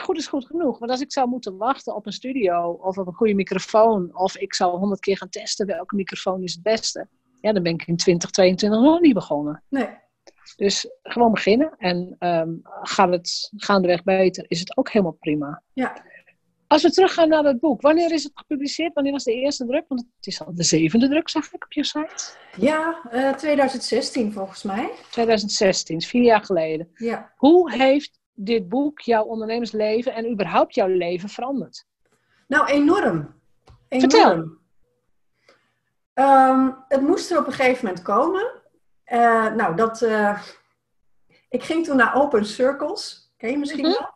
[0.00, 0.78] goed is goed genoeg.
[0.78, 4.36] Want als ik zou moeten wachten op een studio of op een goede microfoon, of
[4.36, 7.08] ik zou honderd keer gaan testen welke microfoon is het beste,
[7.40, 9.62] ja, dan ben ik in 2022 nog niet begonnen.
[9.68, 9.88] Nee,
[10.56, 15.62] Dus gewoon beginnen en ehm, gaat het gaandeweg beter, is het ook helemaal prima.
[15.72, 16.14] ja.
[16.68, 18.94] Als we teruggaan naar het boek, wanneer is het gepubliceerd?
[18.94, 19.84] Wanneer was de eerste druk?
[19.88, 22.30] Want het is al de zevende druk, zag ik op je site.
[22.56, 24.90] Ja, eh, 2016 volgens mij.
[25.10, 26.90] 2016, is vier jaar geleden.
[26.94, 27.32] Ja.
[27.36, 31.84] Hoe heeft dit boek jouw ondernemersleven en überhaupt jouw leven veranderd?
[32.48, 33.34] Nou, enorm.
[33.88, 34.10] enorm.
[34.10, 34.44] Vertel.
[36.14, 38.46] Ehm, het moest er op een gegeven moment komen.
[39.04, 40.02] Eh, nou, dat.
[40.02, 40.42] eh,
[41.48, 43.32] ik ging toen naar Open Circles.
[43.36, 43.92] Ken je misschien Mhm.
[43.98, 44.10] wel?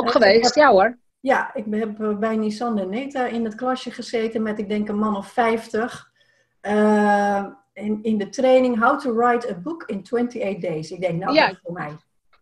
[0.00, 0.98] Ook Eh, geweest, heb- ja hoor.
[1.20, 4.88] Ja, ik heb eh, bij Nissan en Neta in het klasje gezeten met, ik denk,
[4.88, 6.12] een man of 50.
[6.60, 10.90] Eh, in, in de training How to Write a Book in 28 Days.
[10.90, 11.46] Ik denk, nou, Ja.
[11.46, 11.96] dat is voor mij.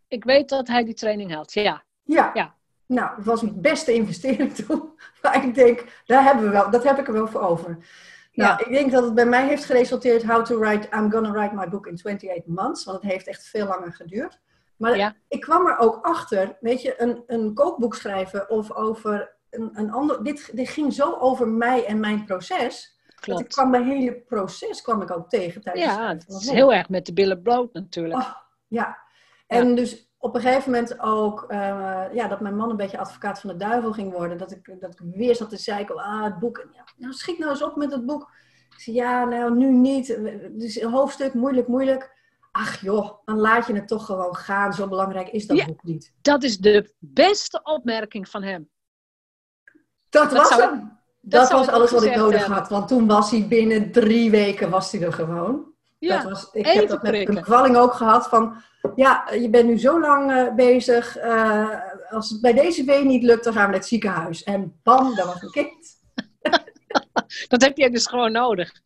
[0.08, 1.82] Ik weet dat hij die training had, ja.
[2.02, 2.30] Ja.
[2.34, 2.54] Ja.
[2.86, 4.92] Nou, dat was mijn beste investering toen.
[5.22, 7.68] Maar ik denk, daar hebben we wel, dat heb ik er wel voor over.
[8.32, 8.58] Nou, Ja.
[8.58, 11.68] ik denk dat het bij mij heeft geresulteerd How to Write, I'm gonna write my
[11.68, 12.84] book in 28 months.
[12.84, 14.40] Want het heeft echt veel langer geduurd.
[14.76, 15.14] Maar Ja.
[15.28, 19.90] ik kwam er ook achter, weet je, een, een kookboek schrijven of over een, een
[19.90, 20.24] ander.
[20.24, 22.92] Dit, dit ging zo over mij en mijn proces.
[23.20, 26.72] Dat ik kwam mijn hele proces kwam ik ook tegen tijdens Ja, het is heel
[26.74, 28.20] erg met de billen bloot natuurlijk.
[28.20, 28.34] Oh,
[28.68, 28.98] ja.
[29.46, 33.40] En dus op een gegeven moment ook, eh, ja, dat mijn man een beetje advocaat
[33.40, 34.38] van de duivel ging worden.
[34.38, 36.68] Dat ik, dat ik weer zat te zeiken, ah, het boek.
[36.72, 38.30] Ja, nou, schiet nou eens op met het boek.
[38.70, 40.06] Ik zei, ja, nou, nu niet.
[40.52, 42.12] Dus een hoofdstuk, moeilijk, moeilijk.
[42.56, 44.72] Ach joh, dan laat je het toch gewoon gaan.
[44.72, 46.12] Zo belangrijk is dat boek niet.
[46.22, 48.70] Dat is de beste opmerking van hem.
[50.10, 50.98] Dat, was hem.
[51.20, 52.68] Dat, was alles wat ik nodig had.
[52.68, 55.72] Want toen was hij binnen drie weken was hij er gewoon.
[55.98, 58.62] Ja, dat was, ik heb dat met een kwalling ook gehad van...
[58.94, 61.18] Ja, je bent nu zo lang uh, bezig.
[61.18, 61.80] Uh,
[62.10, 64.42] als het bij deze wee niet lukt, dan gaan we naar het ziekenhuis.
[64.42, 66.00] En bam, daar was een kind.
[67.48, 68.72] dat heb je dus gewoon nodig.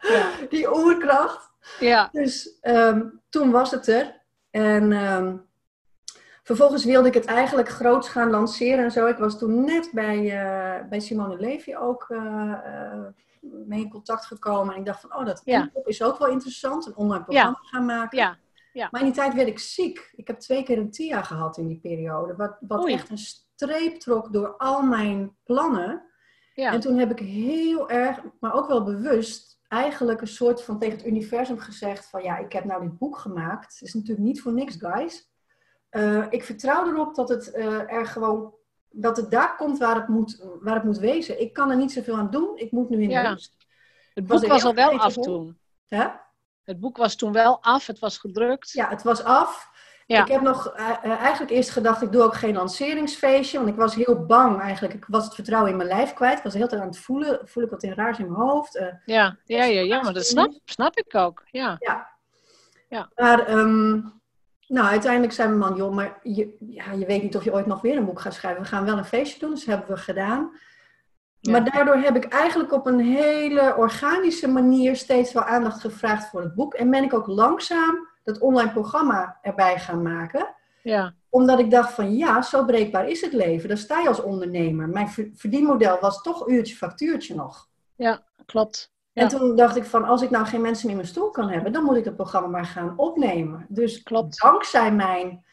[0.00, 0.30] Ja.
[0.48, 1.49] Die oerkracht.
[1.80, 2.08] Ja.
[2.12, 4.20] Dus um, toen was het er.
[4.50, 5.46] En um,
[6.42, 9.06] vervolgens wilde ik het eigenlijk groots gaan lanceren en zo.
[9.06, 12.08] Ik was toen net bij, uh, bij Simone Levy ook
[13.40, 14.74] mee in contact gekomen.
[14.74, 15.70] En ik dacht van, oh, dat ja.
[15.84, 16.86] is ook wel interessant.
[16.86, 17.68] Een online programma ja.
[17.68, 18.18] gaan maken.
[18.18, 18.38] Ja.
[18.72, 18.88] Ja.
[18.90, 20.12] Maar in die tijd werd ik ziek.
[20.16, 22.36] Ik heb twee keer een TIA gehad in die periode.
[22.36, 26.02] Wat, wat echt een streep trok door al mijn plannen.
[26.54, 26.72] Ja.
[26.72, 30.96] En toen heb ik heel erg, maar ook wel bewust, eigenlijk een soort van tegen
[30.96, 33.72] het universum gezegd van ja, ik heb nou dit boek gemaakt.
[33.72, 35.30] Het is natuurlijk niet voor niks, guys.
[35.90, 38.54] Uh, ik vertrouw erop dat het uh, er gewoon
[38.88, 41.40] dat het daar komt waar het, moet, waar het moet wezen.
[41.40, 42.56] Ik kan er niet zoveel aan doen.
[42.56, 43.30] Ik moet nu in de ja.
[43.30, 43.56] rust.
[44.14, 45.58] Het boek was, was al wel af toen.
[45.88, 46.08] Hè?
[46.62, 47.86] Het boek was toen wel af.
[47.86, 48.70] Het was gedrukt.
[48.70, 49.68] Ja, het was af.
[50.10, 50.22] Ja.
[50.22, 53.56] Ik heb nog uh, eigenlijk eerst gedacht, ik doe ook geen lanceringsfeestje.
[53.56, 54.94] Want ik was heel bang eigenlijk.
[54.94, 56.38] Ik was het vertrouwen in mijn lijf kwijt.
[56.38, 57.40] Ik was heel tijd aan het voelen.
[57.44, 58.76] Voel ik wat in raars in mijn hoofd.
[58.76, 61.42] Uh, ja, ja, ja, ja, maar dat snap, snap ik ook.
[61.46, 61.76] Ja.
[61.78, 62.08] Ja.
[62.88, 63.10] ja.
[63.14, 64.12] Maar um,
[64.66, 67.66] nou, uiteindelijk zei mijn man, joh, maar je, ja, je weet niet of je ooit
[67.66, 68.62] nog weer een boek gaat schrijven.
[68.62, 70.50] We gaan wel een feestje doen, dus dat hebben we gedaan.
[71.40, 71.52] Ja.
[71.52, 76.40] Maar daardoor heb ik eigenlijk op een hele organische manier steeds wel aandacht gevraagd voor
[76.40, 76.74] het boek.
[76.74, 80.54] En ben ik ook langzaam dat online programma erbij gaan maken.
[80.82, 81.14] Ja.
[81.28, 83.68] Omdat ik dacht van ja, zo breekbaar is het leven.
[83.68, 84.88] Daar sta je als ondernemer.
[84.88, 87.68] Mijn verdienmodel was toch uurtje factuurtje nog.
[87.94, 88.92] Ja, klopt.
[89.12, 91.72] En toen dacht ik van, als ik nou geen mensen in mijn stoel kan hebben,
[91.72, 93.66] dan moet ik het programma maar gaan opnemen.
[93.68, 94.40] Dus Klopt.
[94.42, 95.44] dankzij mijn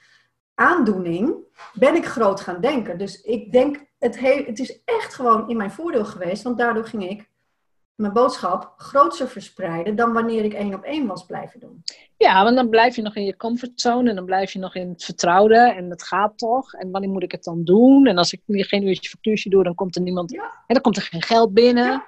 [0.55, 1.35] aandoening
[1.73, 2.97] ben ik groot gaan denken.
[2.97, 6.85] Dus ik denk, het, he- het is echt gewoon in mijn voordeel geweest, want daardoor
[6.85, 7.29] ging ik
[7.97, 11.83] mijn boodschap groter verspreiden dan wanneer ik één op één was blijven doen.
[12.17, 14.89] Ja, want dan blijf je nog in je comfortzone en dan blijf je nog in
[14.89, 16.73] het vertrouwde en het gaat toch.
[16.73, 18.07] En wanneer moet ik het dan doen?
[18.07, 20.43] En als ik geen uurtje factuurtje doe, dan komt er niemand, Ja.
[20.43, 21.85] en dan komt er geen geld binnen.
[21.85, 22.07] Ja.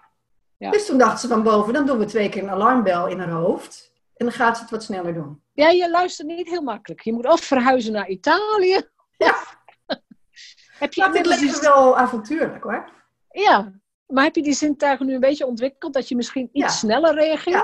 [0.57, 0.71] Ja.
[0.71, 3.29] Dus toen dacht ze van boven, dan doen we twee keer een alarmbel in haar
[3.29, 3.91] hoofd.
[4.15, 5.41] En dan gaat ze het wat sneller doen.
[5.53, 7.01] Ja, je luistert niet heel makkelijk.
[7.01, 8.81] Je moet of verhuizen naar Italië.
[9.17, 9.35] Ja.
[10.79, 12.89] Heb je dit die- wel avontuurlijk hoor.
[13.31, 13.78] Ja,
[14.13, 16.67] maar heb je die zintuigen nu een beetje ontwikkeld dat je misschien iets Ja.
[16.71, 17.55] sneller reageert?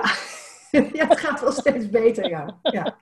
[0.71, 0.81] Ja.
[0.93, 2.57] ja, het gaat wel steeds beter, ja.
[2.61, 2.97] ja.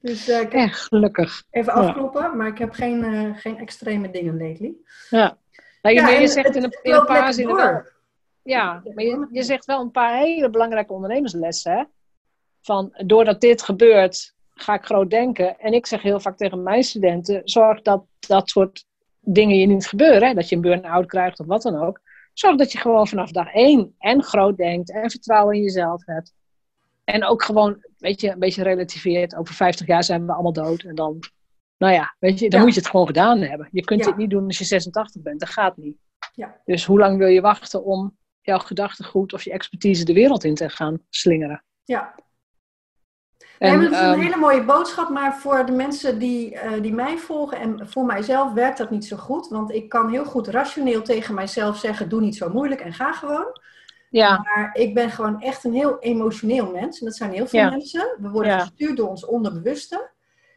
[0.00, 1.42] Dus eh, ik Echt gelukkig.
[1.50, 4.72] even afkloppen, maar ik heb geen, eh, geen extreme dingen lately.
[5.10, 5.38] Ja.
[5.82, 7.86] Nou, je, je zegt het in een, in een loopt paar zinnen.
[8.42, 11.72] Ja, maar je, je zegt wel een paar hele belangrijke ondernemerslessen.
[11.72, 11.84] Hè?
[12.60, 15.58] Van, doordat dit gebeurt, ga ik groot denken.
[15.58, 18.84] En ik zeg heel vaak tegen mijn studenten, zorg dat dat soort
[19.20, 20.28] dingen je niet gebeuren.
[20.28, 20.34] Hè?
[20.34, 22.00] Dat je een burn-out krijgt of wat dan ook.
[22.32, 26.32] Zorg dat je gewoon vanaf dag één en groot denkt en vertrouwen in jezelf hebt.
[27.04, 29.34] En ook gewoon, weet je, een beetje relativeert.
[29.36, 30.82] Over 50 jaar zijn we allemaal dood.
[30.82, 31.18] En dan,
[31.78, 32.64] nou ja, weet je, dan Ja.
[32.64, 33.68] moet je het gewoon gedaan hebben.
[33.72, 34.06] Je kunt Ja.
[34.06, 35.40] dit niet doen als je 86 bent.
[35.40, 35.96] Dat gaat niet.
[36.34, 36.60] Ja.
[36.64, 40.54] Dus hoe lang wil je wachten om jouw gedachtegoed of je expertise de wereld in
[40.54, 41.64] te gaan slingeren?
[41.84, 42.14] Ja.
[43.60, 46.82] En, nee, dat is een ehm, hele mooie boodschap, maar voor de mensen die, eh,
[46.82, 49.48] die mij volgen en voor mijzelf werkt dat niet zo goed.
[49.48, 53.12] Want ik kan heel goed rationeel tegen mijzelf zeggen, doe niet zo moeilijk en ga
[53.12, 53.60] gewoon.
[54.10, 57.00] ja, Maar ik ben gewoon echt een heel emotioneel mens.
[57.00, 57.70] En dat zijn heel veel Ja.
[57.70, 58.16] mensen.
[58.18, 58.58] We worden Ja.
[58.58, 60.10] gestuurd door ons onderbewuste.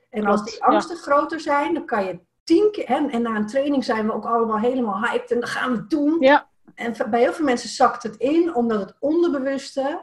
[0.10, 2.86] En als die angsten groter zijn, dan kan je tien keer...
[2.86, 5.78] En, en na een training zijn we ook allemaal helemaal hyped en dan gaan we
[5.78, 6.18] het doen.
[6.20, 9.99] ja, En bij heel veel mensen zakt het in, omdat het onderbewuste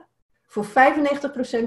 [0.50, 0.70] voor 95%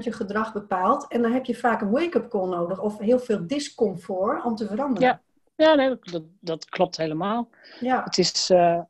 [0.00, 1.08] je gedrag bepaalt.
[1.08, 4.66] En dan heb je vaak een wake-up call nodig of heel veel discomfort om te
[4.66, 5.08] veranderen.
[5.08, 5.22] Ja.
[5.66, 7.48] ja nee, dat, dat klopt helemaal.
[7.80, 8.02] Ja.
[8.04, 8.80] Het is, eh,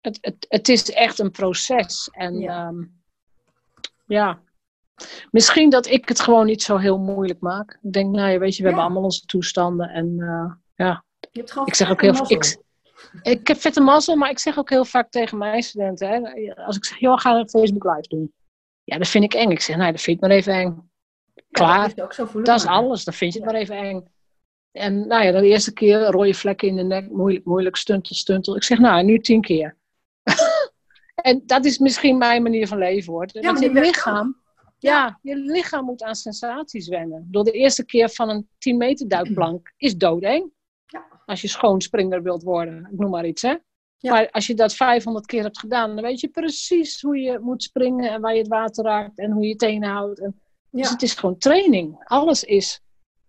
[0.00, 2.08] het, het, het is echt een proces.
[2.12, 2.72] En Ja.
[2.72, 2.86] ja.
[4.06, 4.38] ja,
[5.30, 7.78] misschien dat ik het gewoon niet zo heel moeilijk maak.
[7.82, 8.74] Ik denk, nou ja, weet je, we Ja.
[8.74, 9.88] hebben allemaal onze toestanden.
[9.88, 12.26] En eh, ja, Je hebt ik zeg ook heel veel.
[12.36, 12.56] Ik,
[13.22, 16.08] ik heb vette mazzel, maar ik zeg ook heel vaak tegen mijn studenten.
[16.08, 18.32] Hè, als ik zeg, joh, ga een Facebook live doen.
[18.84, 19.50] Ja, dat vind ik eng.
[19.50, 20.90] Ik zeg, nee, dat vind ik maar even eng.
[21.34, 21.88] Ja, Klaar.
[21.88, 22.44] dat is ook zo voelen.
[22.44, 24.08] Dat is alles, dan vind je het maar even eng.
[24.72, 28.56] En nou ja, de eerste keer rode vlekken in de nek, moeilijk, moeilijk, stuntel, stuntel.
[28.56, 29.76] Ik zeg, nou, nu tien keer.
[31.14, 33.28] en dat is misschien mijn manier van leven hoor.
[33.32, 34.40] Want die je lichaam,
[34.78, 37.28] ja, je lichaam moet aan sensaties wennen.
[37.30, 40.50] Door de eerste keer van een 10 meter duikplank is doodeng.
[40.86, 41.06] Ja.
[41.26, 43.54] Als je schoonspringer wilt worden, ik noem maar iets hè.
[44.10, 47.62] Maar als je dat 500 keer hebt gedaan, dan weet je precies hoe je moet
[47.62, 50.20] springen en waar je het water raakt en hoe je tenen houdt.
[50.20, 50.40] En,
[50.70, 52.04] Dus het is gewoon training.
[52.04, 52.80] Alles is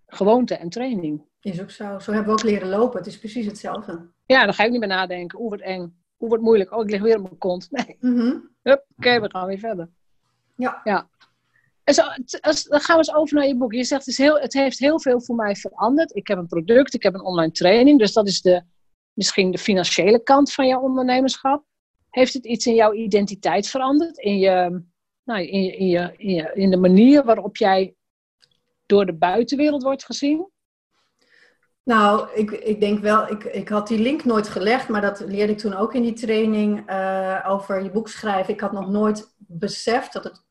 [0.08, 1.22] gewoonte en training.
[1.42, 2.00] Is ook zo.
[2.00, 2.98] Zo hebben we ook leren lopen.
[2.98, 4.10] Het is precies hetzelfde.
[4.26, 5.40] Ja, dan ga ik niet meer nadenken.
[5.40, 5.96] Oeh, wat eng.
[6.20, 6.72] Oeh, wat moeilijk.
[6.74, 7.68] Oh, ik lig weer op mijn kont.
[7.72, 7.98] Nee.
[8.00, 9.90] Mm oké, we gaan weer verder.
[10.56, 10.82] Ja.
[10.84, 11.10] ja.
[11.84, 12.02] En zo,
[12.42, 13.74] als, dan gaan we eens over naar je boek.
[13.74, 16.16] Je zegt, het, is heel, het heeft heel veel voor mij veranderd.
[16.16, 18.00] Ik heb een product, ik heb een online training.
[18.00, 18.64] Dus dat is de,
[19.16, 21.64] misschien de financiële kant van jouw ondernemerschap.
[22.10, 24.18] Heeft het iets in jouw identiteit veranderd?
[24.18, 24.82] In, je,
[25.24, 27.96] nou, in, je, in, je, in, de manier waarop jij
[28.86, 30.50] door de buitenwereld wordt gezien?
[31.84, 35.52] Nou, ik, ik denk wel, ik, ik had die link nooit gelegd, maar dat leerde
[35.52, 38.54] ik toen ook in die training uh, over je boek schrijven.
[38.54, 40.44] Ik had nog nooit beseft dat het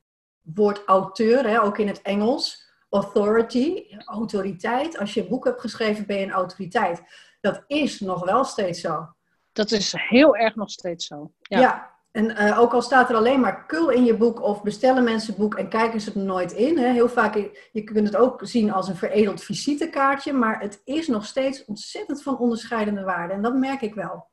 [0.42, 4.98] woord auteur, hè, ook in het Engels, authority, autoriteit.
[4.98, 7.02] Als je een boek hebt geschreven, ben je een autoriteit.
[7.45, 9.09] Dat is nog wel steeds zo.
[9.53, 11.32] Dat is heel erg nog steeds zo.
[11.40, 14.62] Ja, ja en uh, ook al staat er alleen maar kul in je boek of
[14.62, 16.78] bestellen mensen boek en kijken ze er nooit in.
[16.78, 16.92] Hè.
[16.92, 17.34] Heel vaak,
[17.72, 22.22] je kunt het ook zien als een veredeld visitekaartje, maar het is nog steeds ontzettend
[22.22, 23.34] van onderscheidende waarde.
[23.34, 24.28] En dat merk ik wel.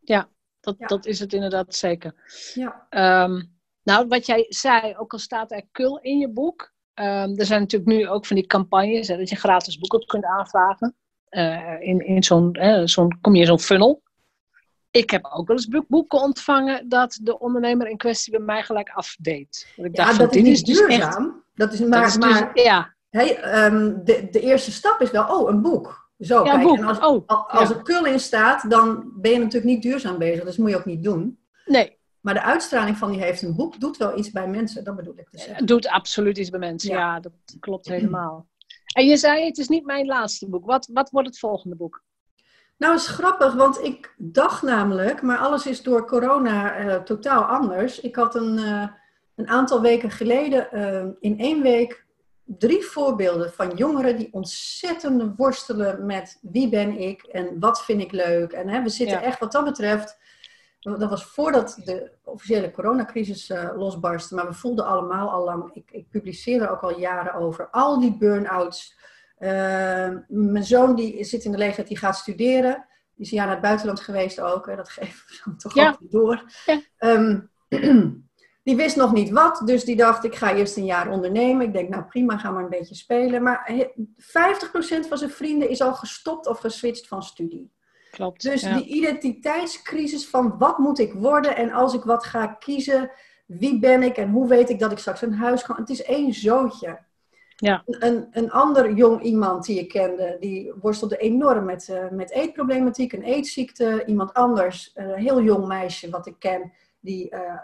[0.00, 0.28] Ja,
[0.60, 0.86] dat, ja.
[0.86, 2.14] dat is het inderdaad zeker.
[2.54, 2.86] Ja.
[3.24, 6.72] Um, nou, wat jij zei, ook al staat er kul in je boek.
[6.94, 10.24] Um, er zijn natuurlijk nu ook van die campagnes, hè, dat je gratis boeken kunt
[10.24, 10.96] aanvragen.
[11.36, 14.02] Uh, in in zo'n, zo'n, kom je in zo'n funnel.
[14.90, 18.90] Ik heb ook wel eens boeken ontvangen dat de ondernemer in kwestie bij mij gelijk
[18.90, 19.72] afdeed.
[19.76, 21.24] Ik dacht, ja, dat is niet dus duurzaam.
[21.24, 22.94] Echt, dat is maar, dat is maar dus, ja.
[23.10, 26.10] Hey, um, de, de eerste stap is wel, oh, een boek.
[26.18, 26.78] Zo, ja, kijk, boek.
[26.78, 27.74] En als, oh, als ja.
[27.74, 30.44] er kul in staat, dan ben je natuurlijk niet duurzaam bezig.
[30.44, 31.38] Dus dat moet je ook niet doen.
[31.66, 31.98] Nee.
[32.20, 35.14] Maar de uitstraling van die heeft een boek doet wel iets bij mensen, dat bedoel
[35.16, 35.56] ik te zeggen.
[35.56, 38.46] Het doet absoluut iets bij mensen, ja, ja dat klopt helemaal.
[38.94, 40.66] En je zei, het is niet mijn laatste boek.
[40.66, 42.02] Wat, wat wordt het volgende boek?
[42.76, 48.00] Nou, is grappig, want ik dacht namelijk, maar alles is door corona uh, totaal anders.
[48.00, 48.86] Ik had een, uh,
[49.34, 52.04] een aantal weken geleden uh, in één week
[52.44, 58.12] drie voorbeelden van jongeren die ontzettend worstelen met wie ben ik en wat vind ik
[58.12, 58.52] leuk.
[58.52, 59.24] En hè, we zitten ja.
[59.24, 60.18] echt wat dat betreft,
[60.92, 66.08] dat was voordat de officiële coronacrisis losbarstte, maar we voelden allemaal al lang, ik, ik
[66.08, 68.96] publiceerde ook al jaren over, al die burn-outs.
[69.38, 69.48] Uh,
[70.28, 72.86] mijn zoon die zit in de leeftijd, die gaat studeren.
[73.14, 74.66] Die is een jaar naar het buitenland geweest ook.
[74.66, 74.76] Hè.
[74.76, 75.86] Dat geven we dan toch Ja.
[75.86, 76.42] altijd door.
[76.66, 76.80] Ja.
[76.98, 77.50] Um,
[78.64, 81.66] die wist nog niet wat, dus die dacht, ik ga eerst een jaar ondernemen.
[81.66, 83.42] Ik denk, nou prima, ga maar een beetje spelen.
[83.42, 83.90] Maar he-
[85.04, 87.72] 50% van zijn vrienden is al gestopt of geswitcht van studie.
[88.14, 88.42] Klopt.
[88.42, 88.76] Dus ja.
[88.76, 93.10] die identiteitscrisis van wat moet ik worden en als ik wat ga kiezen,
[93.46, 95.76] wie ben ik en hoe weet ik dat ik straks een huis kan.
[95.76, 96.98] Het is één zootje.
[97.56, 97.82] Ja.
[97.86, 103.12] Een, een ander jong iemand die ik kende, die worstelde enorm met, uh, met eetproblematiek,
[103.12, 104.04] een eetziekte.
[104.06, 107.56] Iemand anders, een heel jong meisje wat ik ken, die uh, uh,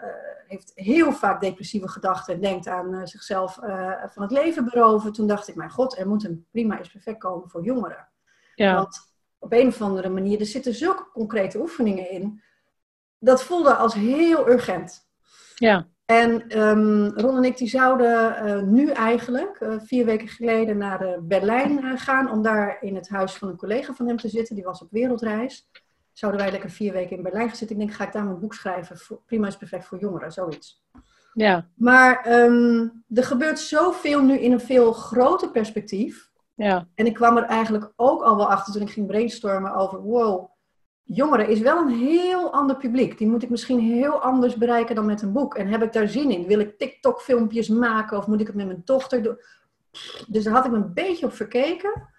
[0.47, 3.53] heeft heel vaak depressieve gedachten en denkt aan zichzelf
[4.13, 5.13] van het leven beroven.
[5.13, 8.07] Toen dacht ik, mijn god, er moet een prima is perfect komen voor jongeren.
[8.55, 8.75] Ja.
[8.75, 9.10] Want
[9.41, 12.41] op een of andere manier, er zitten zulke concrete oefeningen in.
[13.19, 15.09] Dat voelde als heel urgent.
[15.55, 15.87] Ja.
[16.05, 21.05] En um, Ron en ik die zouden uh, nu eigenlijk, uh, vier weken geleden, naar
[21.05, 22.31] uh, Berlijn gaan.
[22.31, 24.55] Om daar in het huis van een collega van hem te zitten.
[24.55, 25.69] Die was op wereldreis.
[26.13, 27.79] Zouden wij lekker vier weken in Berlijn gaan zitten.
[27.79, 28.97] Ik denk, ga ik daar mijn boek schrijven.
[28.97, 30.83] Voor, prima is perfect voor jongeren, zoiets.
[31.33, 31.67] Ja.
[31.75, 36.30] Maar um, er gebeurt zoveel nu in een veel groter perspectief.
[36.63, 36.87] Ja.
[36.95, 40.49] En ik kwam er eigenlijk ook al wel achter toen ik ging brainstormen over, wow,
[41.03, 43.17] jongeren is wel een heel ander publiek.
[43.17, 45.55] Die moet ik misschien heel anders bereiken dan met een boek.
[45.55, 46.47] En heb ik daar zin in?
[46.47, 49.37] Wil ik TikTok-filmpjes maken of moet ik het met mijn dochter doen?
[50.27, 52.09] Dus daar had ik me een beetje op verkeken.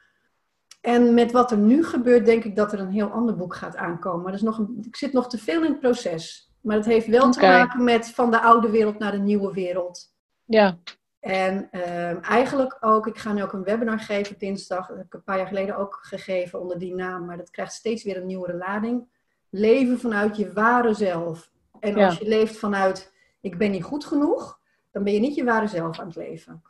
[0.80, 3.76] En met wat er nu gebeurt, denk ik dat er een heel ander boek gaat
[3.76, 4.22] aankomen.
[4.22, 6.52] Maar dat is nog een, ik zit nog te veel in het proces.
[6.60, 7.32] Maar het heeft wel okay.
[7.32, 10.14] te maken met van de oude wereld naar de nieuwe wereld.
[10.44, 10.78] Ja.
[11.22, 14.86] En uh, eigenlijk ook, ik ga nu ook een webinar geven dinsdag.
[14.86, 17.26] Dat heb ik een paar jaar geleden ook gegeven onder die naam.
[17.26, 19.08] Maar dat krijgt steeds weer een nieuwere lading.
[19.50, 21.50] Leven vanuit je ware zelf.
[21.80, 24.58] En als je leeft vanuit, ik ben niet goed genoeg,
[24.90, 26.62] dan ben je niet je ware zelf aan het leven.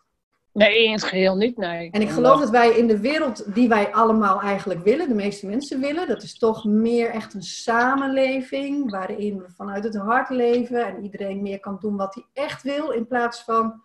[0.52, 1.90] Nee, in het geheel niet, nee.
[1.90, 5.46] En ik geloof dat wij in de wereld die wij allemaal eigenlijk willen, de meeste
[5.46, 10.86] mensen willen, dat is toch meer echt een samenleving, waarin we vanuit het hart leven
[10.86, 13.82] en iedereen meer kan doen wat hij echt wil, in plaats van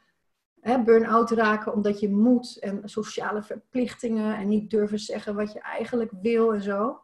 [0.62, 6.12] burn-out raken omdat je moet en sociale verplichtingen en niet durven zeggen wat je eigenlijk
[6.22, 7.02] wil en zo.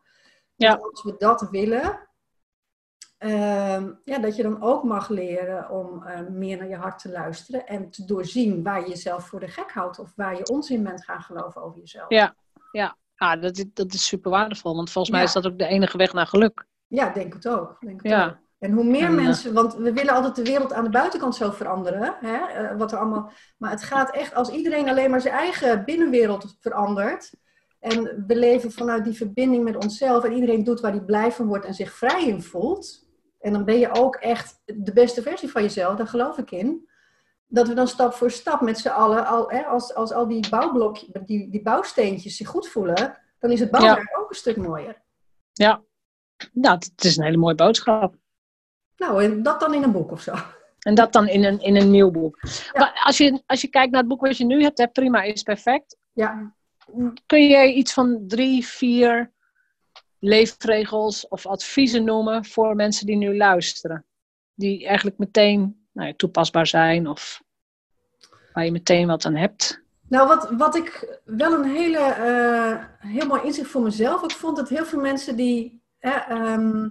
[0.56, 0.76] Ja.
[0.76, 2.00] Dus als we dat willen,
[3.20, 7.12] uh, ja, dat je dan ook mag leren om uh, meer naar je hart te
[7.12, 10.84] luisteren en te doorzien waar je jezelf voor de gek houdt of waar je onzin
[10.84, 12.10] bent gaan geloven over jezelf.
[12.10, 12.36] Ja,
[12.72, 12.98] ja.
[13.16, 15.98] Ah, dat, is, dat is super waardevol, want volgens mij is dat ook de enige
[15.98, 16.66] weg naar geluk.
[16.88, 17.78] Ja, denk het ook.
[17.80, 18.26] Denk het Ja.
[18.26, 18.38] ook.
[18.64, 21.52] En hoe meer En, mensen, want we willen altijd de wereld aan de buitenkant zo
[21.52, 22.16] veranderen.
[22.20, 22.36] Hè?
[22.36, 26.58] eh, wat er allemaal, maar het gaat echt, als iedereen alleen maar zijn eigen binnenwereld
[26.60, 27.34] verandert.
[27.80, 30.24] En we leven vanuit die verbinding met onszelf.
[30.24, 33.08] En iedereen doet waar hij blij van wordt en zich vrij in voelt.
[33.40, 36.90] En dan ben je ook echt de beste versie van jezelf, daar geloof ik in.
[37.48, 40.50] Dat we dan stap voor stap met z'n allen, al, hè, als, als al die
[40.50, 45.02] bouwblokjes, die, die bouwsteentjes zich goed voelen, dan is het bouwwerk ook een stuk mooier.
[45.54, 45.82] Ja.
[46.54, 48.22] Nou, het is een hele mooie boodschap.
[48.98, 50.34] Nou, en dat dan in een boek of zo.
[50.80, 52.40] En dat dan in een, in een nieuw boek.
[52.74, 55.22] Maar als je, als je kijkt naar het boek wat je nu hebt, hè, Prima
[55.22, 55.98] is Perfect.
[56.12, 56.54] Ja,
[57.26, 59.32] Kun je iets van drie, vier
[60.20, 64.06] leefregels of adviezen noemen voor mensen die nu luisteren?
[64.54, 67.42] Die eigenlijk meteen nou ja, toepasbaar zijn of
[68.54, 69.82] waar je meteen wat aan hebt.
[70.08, 74.58] Nou, wat, wat ik wel een hele, eh, heel mooi inzicht voor mezelf ook vond,
[74.58, 76.88] dat heel veel mensen die eh, ehm,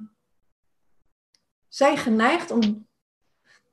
[1.75, 2.89] zijn geneigd om.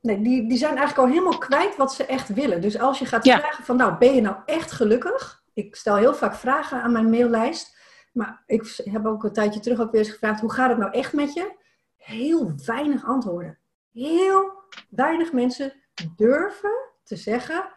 [0.01, 2.61] Nee, die, die zijn eigenlijk al helemaal kwijt wat ze echt willen.
[2.61, 3.39] Dus als je gaat Ja.
[3.39, 5.43] vragen van, nou, ben je nou echt gelukkig?
[5.53, 7.77] Ik stel heel vaak vragen aan mijn maillijst.
[8.13, 10.91] Maar ik heb ook een tijdje terug ook weer eens gevraagd, hoe gaat het nou
[10.91, 11.55] echt met je?
[11.95, 13.59] Heel weinig antwoorden.
[13.91, 15.73] Heel weinig mensen
[16.15, 16.71] durven
[17.03, 17.69] te zeggen,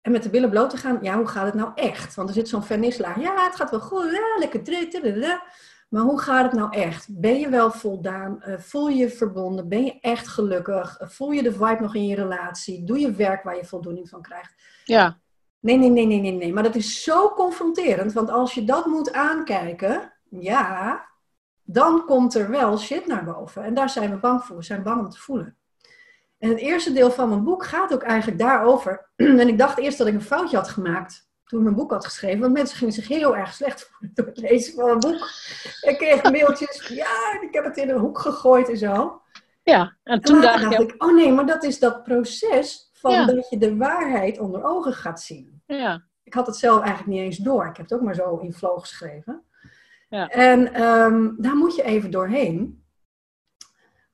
[0.00, 2.14] en met de billen bloot te gaan, ja, hoe gaat het nou echt?
[2.14, 3.20] Want er zit zo'n vernislaag.
[3.20, 4.64] Ja, het gaat wel goed, ja, lekker.
[5.88, 7.20] Maar hoe gaat het nou echt?
[7.20, 8.42] Ben je wel voldaan?
[8.42, 9.68] Eh, voel je je verbonden?
[9.68, 10.98] Ben je echt gelukkig?
[10.98, 12.84] Eh, voel je de vibe nog in je relatie?
[12.84, 14.54] Doe je werk waar je voldoening van krijgt?
[14.84, 15.18] Ja,
[15.60, 16.52] Nee, nee, nee, nee, nee, nee.
[16.52, 18.12] Maar dat is zo confronterend.
[18.12, 21.04] Want als je dat moet aankijken, ja,
[21.62, 23.64] dan komt er wel shit naar boven.
[23.64, 24.56] En daar zijn we bang voor.
[24.56, 25.56] We zijn bang om te voelen.
[26.38, 29.10] En het eerste deel van mijn boek gaat ook eigenlijk daarover.
[29.16, 32.40] En ik dacht eerst dat ik een foutje had gemaakt toen mijn boek had geschreven.
[32.40, 35.28] Want mensen gingen zich heel erg slecht voelen door het lezen van mijn boek.
[35.80, 39.22] Ik kreeg mailtjes, ja, ik heb het in een hoek gegooid en zo.
[39.62, 39.96] ja.
[40.04, 43.24] En En toen dacht ik, oh nee, maar dat is dat proces van Ja.
[43.26, 47.20] dat je de waarheid onder ogen gaat zien ja, ik had het zelf eigenlijk niet
[47.20, 47.66] eens door.
[47.66, 49.42] Ik heb het ook maar zo in flow geschreven.
[50.08, 50.28] Ja.
[50.28, 52.84] En ehm, daar moet je even doorheen.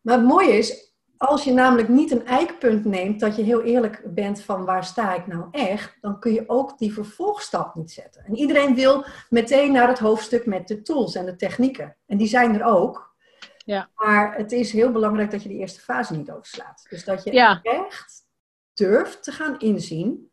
[0.01, 4.03] Maar het mooie is, als je namelijk niet een eikpunt neemt, dat je heel eerlijk
[4.15, 8.25] bent van waar sta ik nou echt, dan kun je ook die vervolgstap niet zetten.
[8.25, 11.97] En iedereen wil meteen naar het hoofdstuk met de tools en de technieken.
[12.07, 13.15] En die zijn er ook.
[13.57, 13.91] Ja.
[13.95, 16.87] Maar het is heel belangrijk dat je die eerste fase niet overslaat.
[16.91, 18.27] Dus dat je ja, echt
[18.75, 20.31] durft te gaan inzien.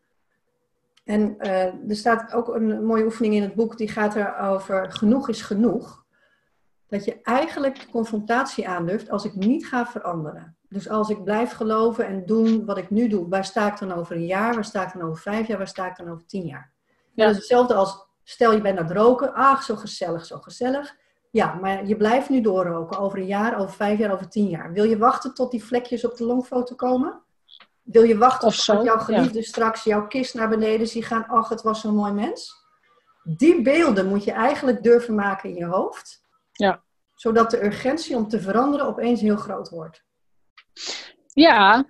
[1.03, 5.29] En eh, er staat ook een mooie oefening in het boek die gaat erover genoeg
[5.29, 6.05] is genoeg.
[6.87, 10.55] Dat je eigenlijk de confrontatie aandurft als ik niet ga veranderen.
[10.71, 13.93] Dus als ik blijf geloven en doen wat ik nu doe, waar sta ik dan
[13.93, 16.25] over een jaar, waar sta ik dan over vijf jaar, waar sta ik dan over
[16.25, 16.71] tien jaar?
[17.13, 17.23] Ja.
[17.23, 20.95] Dat is hetzelfde als, stel je bent aan het roken, ach zo gezellig, zo gezellig.
[21.31, 24.73] Ja, maar je blijft nu doorroken over een jaar, over vijf jaar, over tien jaar.
[24.73, 27.21] Wil je wachten tot die vlekjes op de longfoto komen?
[27.81, 29.03] Wil je wachten Of tot jouw ja.
[29.03, 31.27] geliefde straks jouw kist naar beneden zien gaan?
[31.27, 32.53] Ach, het was zo'n mooi mens.
[33.23, 36.25] Die beelden moet je eigenlijk durven maken in je hoofd.
[36.51, 36.83] Ja.
[37.15, 40.03] Zodat de urgentie om te veranderen opeens heel groot wordt.
[41.33, 41.85] Ja.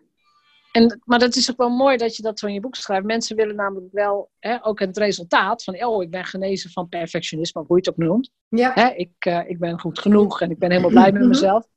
[0.71, 3.05] En, maar dat is ook wel mooi dat je dat zo in je boek schrijft.
[3.05, 7.61] Mensen willen namelijk wel hè, ook het resultaat van, oh, ik ben genezen van perfectionisme,
[7.61, 8.29] of hoe je het ook noemt.
[8.49, 11.29] Ja, Hè, ik, eh, ik ben goed genoeg en ik ben helemaal blij met Mhm.
[11.29, 11.67] mezelf.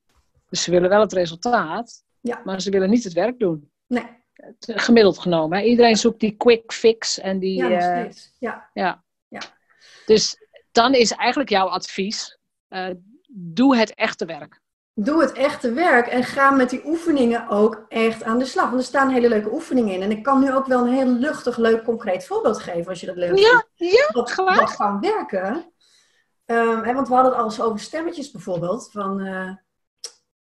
[0.48, 2.40] Dus ze willen wel het resultaat, Ja.
[2.44, 3.70] maar ze willen niet het werk doen.
[3.86, 4.22] nee.
[4.34, 5.58] Eh, Gemiddeld genomen.
[5.58, 5.64] Hè.
[5.64, 7.56] Iedereen zoekt die quick fix en die.
[7.56, 8.10] Ja, nog eh.
[8.38, 8.70] Ja.
[8.72, 9.04] ja.
[9.28, 9.40] Ja.
[10.06, 10.36] Dus
[10.72, 12.38] dan is eigenlijk jouw advies:
[13.28, 14.60] doe het echte werk.
[14.96, 18.68] Doe het echte werk en ga met die oefeningen ook echt aan de slag.
[18.68, 20.02] Want er staan hele leuke oefeningen in.
[20.02, 23.06] En ik kan nu ook wel een heel luchtig, leuk, concreet voorbeeld geven als je
[23.06, 23.42] dat leuk vindt.
[23.42, 25.72] Ja, ja, wat, wat kan werken.
[26.44, 28.90] Ehm, hè, want we hadden het al eens over stemmetjes bijvoorbeeld.
[28.92, 29.50] Van, eh,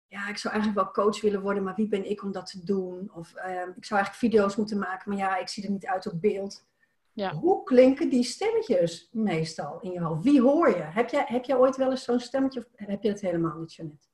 [0.06, 2.64] ja, ik zou eigenlijk wel coach willen worden, maar wie ben ik om dat te
[2.64, 3.10] doen?
[3.14, 6.06] Of ehm, ik zou eigenlijk video's moeten maken, maar ja, ik zie er niet uit
[6.06, 6.66] op beeld.
[7.12, 7.34] Ja.
[7.34, 10.22] Hoe klinken die stemmetjes meestal in je hoofd?
[10.22, 10.82] Wie hoor je?
[10.82, 13.74] Heb jij, heb jij ooit wel eens zo'n stemmetje of heb je het helemaal niet,
[13.74, 14.09] Jeanette?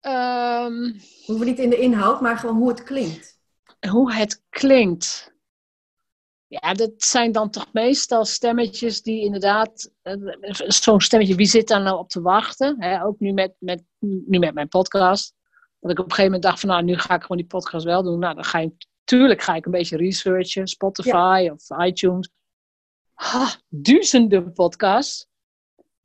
[0.00, 3.38] We hoeven niet in de inhoud, maar gewoon hoe het klinkt.
[3.88, 5.36] hoe het klinkt.
[6.46, 9.90] Ja, dat zijn dan toch meestal stemmetjes die inderdaad.
[10.02, 10.14] eh,
[10.66, 13.02] Zo'n stemmetje, wie zit daar nou op te wachten?
[13.02, 15.34] Ook nu met, met, nu met mijn podcast.
[15.80, 17.84] Dat ik op een gegeven moment dacht van nou, nu ga ik gewoon die podcast
[17.84, 18.18] wel doen.
[18.18, 18.72] Nou, dan ga je,
[19.04, 20.66] tuurlijk ga ik een beetje researchen.
[20.66, 22.30] Spotify of iTunes.
[23.14, 25.26] Ha, duizenden podcasts.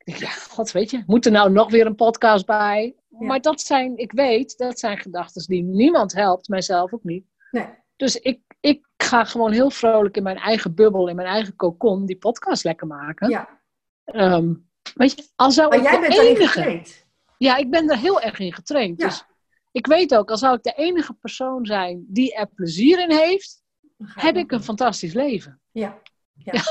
[0.04, 2.94] Ja, god weet je, moet er nou nog weer een podcast bij?
[3.08, 3.26] Ja.
[3.26, 7.24] Maar dat zijn, ik weet, dat zijn gedachten die niemand helpt, mijzelf ook niet.
[7.50, 7.66] Nee.
[7.96, 12.06] Dus ik, ik ga gewoon heel vrolijk in mijn eigen bubbel, in mijn eigen cocon,
[12.06, 13.28] die podcast lekker maken.
[13.30, 13.62] Ja,
[14.04, 14.54] Ehm,
[14.94, 16.46] Weet je, al zou Maar ik jij de bent enige...
[16.46, 17.06] getraind.
[17.38, 19.00] Ja, ik ben er heel erg in getraind.
[19.00, 19.06] Ja.
[19.06, 19.24] Dus
[19.72, 23.62] ik weet ook, al zou ik de enige persoon zijn die er plezier in heeft,
[24.04, 25.60] heb ik een fantastisch leven.
[25.70, 25.98] Ja.
[26.34, 26.52] ja.
[26.52, 26.62] Ja.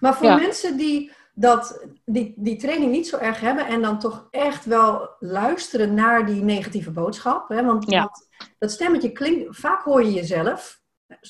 [0.00, 4.26] Maar voor mensen die, dat, die die training niet zo erg hebben en dan toch
[4.30, 7.48] echt wel luisteren naar die negatieve boodschap.
[7.48, 8.10] Hè, want, Ja.
[8.58, 10.80] dat stemmetje klinkt, vaak hoor je jezelf.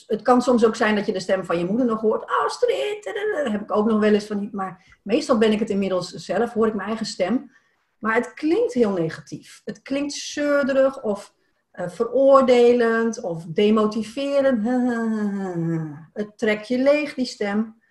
[0.06, 2.24] Het kan soms ook zijn dat je de stem van je moeder nog hoort.
[2.44, 4.48] Astrid, dat heb ik ook nog wel eens van die.
[4.52, 7.50] Maar meestal ben ik het inmiddels zelf, hoor ik mijn eigen stem.
[7.98, 9.60] Maar het klinkt heel negatief.
[9.64, 11.34] Het klinkt zeurderig of
[11.70, 14.64] eh, veroordelend of demotiverend.
[16.12, 17.81] Het trekt je leeg, die stem.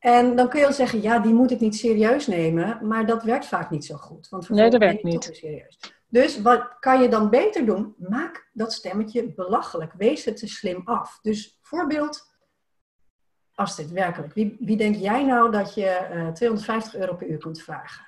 [0.00, 2.86] En dan kun je wel zeggen, ja, die moet ik niet serieus nemen.
[2.86, 4.28] Maar dat werkt vaak niet zo goed.
[4.28, 5.30] Want Nee, dat werkt niet.
[5.32, 5.78] serieus.
[6.08, 7.94] Dus wat kan je dan beter doen?
[7.98, 9.92] Maak dat stemmetje belachelijk.
[9.92, 11.18] Wees het te slim af.
[11.22, 12.34] Dus voorbeeld,
[13.54, 14.34] Astrid, werkelijk.
[14.34, 18.04] Wie, wie denk jij nou dat je eh, 250 euro per uur kunt vragen?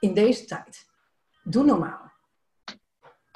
[0.00, 0.86] In deze tijd.
[1.42, 2.12] Doe normaal.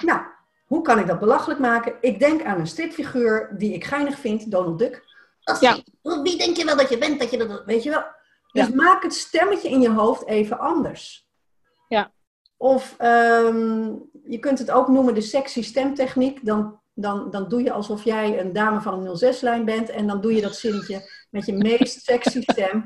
[0.05, 0.21] Nou,
[0.65, 1.95] hoe kan ik dat belachelijk maken?
[2.01, 5.03] Ik denk aan een stripfiguur die ik geinig vind, Donald Duck.
[5.43, 5.83] Astrid,
[6.23, 7.19] wie denk je wel dat je bent?
[7.19, 8.03] Dat je dat, weet je wel?
[8.51, 8.73] Dus Ja.
[8.75, 11.27] maak het stemmetje in je hoofd even anders.
[11.87, 12.11] Ja.
[12.57, 13.91] Of ehm,
[14.23, 16.45] je kunt het ook noemen de sexy stemtechniek.
[16.45, 19.89] Dan, dan, dan doe je alsof jij een dame van een 06-lijn bent.
[19.89, 22.83] En dan doe je dat zinnetje met je meest sexy stem.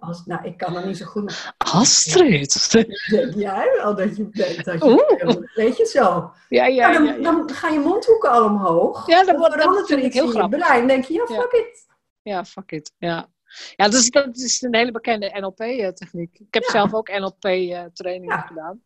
[0.00, 1.52] Als, nou, ik kan er niet zo goed.
[1.58, 2.70] Astrid!
[3.10, 4.64] Denk jij wel dat je bent?
[4.64, 4.90] Dat je
[5.24, 5.36] Oeh.
[5.54, 6.30] Weet je zo?
[6.48, 7.12] Ja, ja, Ja, dan, ja.
[7.14, 7.20] ja.
[7.22, 9.06] dan gaan je mondhoeken al omhoog.
[9.06, 10.58] Ja, Dan dat verandert er iets heel in je grappig.
[10.58, 10.78] brein.
[10.78, 11.40] Dan denk je, ja, Ja.
[11.40, 11.86] fuck it.
[12.28, 12.92] Ja, fuck it.
[12.98, 13.28] Ja,
[13.76, 16.38] ja dat, is, dat is een hele bekende NLP-techniek.
[16.38, 16.70] Ik heb Ja.
[16.70, 18.40] zelf ook NLP-trainingen Ja.
[18.40, 18.82] gedaan.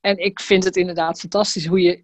[0.00, 2.02] En ik vind het inderdaad fantastisch hoe je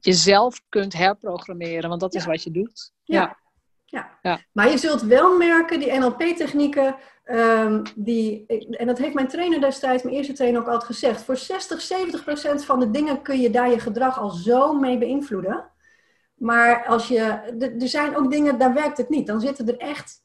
[0.00, 2.28] jezelf kunt herprogrammeren, want dat is Ja.
[2.30, 2.92] wat je doet.
[3.02, 3.20] Ja.
[3.20, 3.36] Ja.
[3.84, 4.18] Ja.
[4.22, 4.40] Ja.
[4.52, 10.02] Maar je zult wel merken, die NLP-technieken, ehm, die, en dat heeft mijn trainer destijds,
[10.02, 13.50] mijn eerste trainer ook altijd gezegd, voor 60, 70 procent van de dingen kun je
[13.50, 15.71] daar je gedrag al zo mee beïnvloeden.
[16.42, 17.20] Maar als je,
[17.78, 19.26] er zijn ook dingen, daar werkt het niet.
[19.26, 20.22] Dan zitten er echt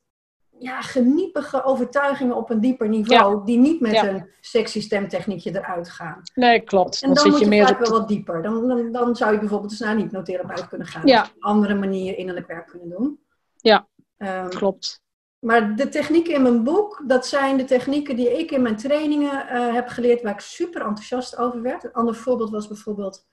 [0.59, 4.07] ja, geniepige overtuigingen op een dieper niveau, die niet met Ja.
[4.07, 6.21] een sexy stemtechniekje eruit gaan.
[6.33, 7.01] Nee, klopt.
[7.01, 8.41] En Dan, dan, zit moet je meer op wel wat dieper.
[8.41, 11.07] Dan, dan, dan zou je bijvoorbeeld dus naar een hypnotherapeut kunnen gaan.
[11.07, 11.21] Ja.
[11.21, 13.19] Op een andere manier innerlijk werk kunnen doen.
[13.57, 13.87] Ja.
[14.17, 15.01] Ehm, Klopt.
[15.39, 19.47] maar de technieken in mijn boek, dat zijn de technieken die ik in mijn trainingen
[19.47, 21.83] eh, heb geleerd, waar ik super enthousiast over werd.
[21.83, 23.25] Een ander voorbeeld was bijvoorbeeld,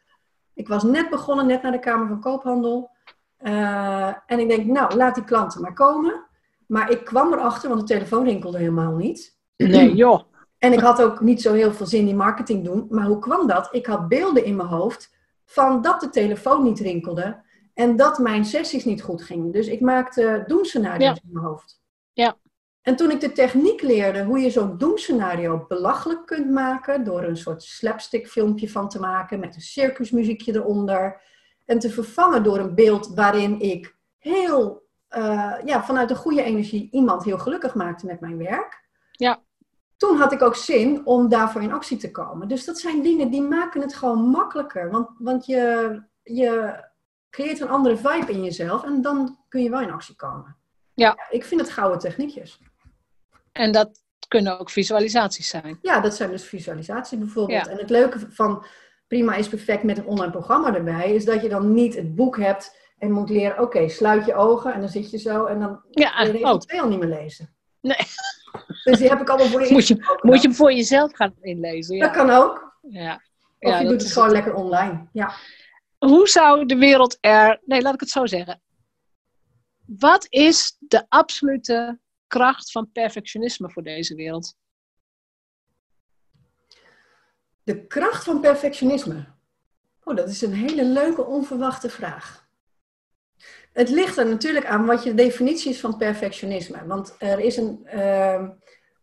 [0.54, 2.90] ik was net begonnen, net naar de Kamer van Koophandel.
[3.36, 6.24] Eh, en ik denk, nou, laat die klanten maar komen.
[6.66, 9.36] Maar ik kwam erachter, want de telefoon rinkelde helemaal niet.
[9.56, 10.20] Nee, joh.
[10.58, 12.86] En ik had ook niet zo heel veel zin in marketing doen.
[12.90, 13.68] Maar hoe kwam dat?
[13.70, 17.42] Ik had beelden in mijn hoofd van dat de telefoon niet rinkelde.
[17.74, 19.50] En dat mijn sessies niet goed gingen.
[19.50, 21.82] Dus ik maakte doemscenario's in mijn hoofd.
[22.12, 22.36] Ja.
[22.84, 27.04] En toen ik de techniek leerde hoe je zo'n doemscenario belachelijk kunt maken.
[27.04, 29.40] Door een soort slapstick filmpje van te maken.
[29.40, 31.20] Met een circusmuziekje eronder.
[31.64, 36.88] En te vervangen door een beeld waarin ik heel, eh, ja, vanuit een goede energie
[36.90, 38.82] iemand heel gelukkig maakte met mijn werk
[39.96, 42.48] toen had ik ook zin om daarvoor in actie te komen.
[42.48, 44.90] Dus dat zijn dingen die maken het gewoon makkelijker.
[44.90, 46.82] Want, want je, je
[47.30, 50.56] creëert een andere vibe in jezelf en dan kun je wel in actie komen.
[50.94, 51.16] Ja.
[51.30, 52.60] ik vind het gouden techniekjes.
[53.54, 55.78] En dat kunnen ook visualisaties zijn.
[55.82, 57.64] Ja, dat zijn dus visualisaties bijvoorbeeld.
[57.66, 57.70] Ja.
[57.72, 58.64] En het leuke van
[59.06, 62.38] Prima is Perfect met een online programma erbij, is dat je dan niet het boek
[62.38, 65.80] hebt en moet leren, oké, sluit je ogen en dan zit je zo en dan
[65.90, 67.54] Ja, kun je regel oh, 2 al niet meer lezen.
[67.80, 67.96] Nee.
[68.84, 71.34] Dus die heb ik allemaal voor je Moet je- moet je hem voor jezelf gaan
[71.40, 71.98] inlezen.
[71.98, 72.14] Dat Ja.
[72.14, 72.76] kan ook.
[72.88, 73.14] Ja.
[73.14, 75.08] Of Ja, je dat doet het gewoon lekker online.
[75.12, 75.34] Ja.
[75.98, 77.60] Hoe zou de wereld er.
[77.64, 78.62] Nee, laat ik het zo zeggen.
[79.86, 81.98] Wat is de absolute
[82.34, 84.56] kracht van perfectionisme voor deze wereld?
[87.62, 89.24] De kracht van perfectionisme.
[90.04, 92.48] Oh, dat is een hele leuke, onverwachte vraag.
[93.72, 96.86] Het ligt er natuurlijk aan wat je definitie is van perfectionisme.
[96.86, 97.86] Want er is een.
[97.86, 98.50] ehm,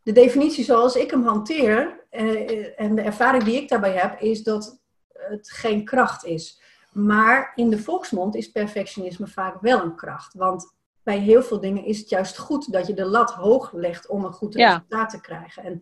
[0.04, 4.44] de definitie zoals ik hem hanteer eh, en de ervaring die ik daarbij heb, is
[4.44, 4.82] dat
[5.14, 6.62] het geen kracht is.
[6.92, 10.34] Maar in de volksmond is perfectionisme vaak wel een kracht.
[10.34, 10.74] Want
[11.04, 14.26] bij heel veel dingen is het juist goed dat je de lat hoog legt om
[14.26, 14.68] een goed Ja.
[14.68, 15.64] resultaat te krijgen.
[15.64, 15.82] En,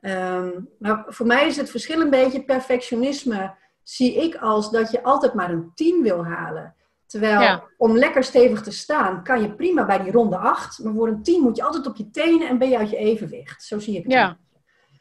[0.00, 5.02] ehm, maar voor mij is het verschil een beetje perfectionisme zie ik als dat je
[5.02, 6.74] altijd maar een 10 wil halen.
[7.06, 7.64] Terwijl Ja.
[7.76, 10.78] om lekker stevig te staan kan je prima bij die ronde 8.
[10.84, 12.96] Maar voor een 10 moet je altijd op je tenen en ben je uit je
[12.96, 13.62] evenwicht.
[13.62, 14.12] Zo zie ik het.
[14.12, 14.38] Ja.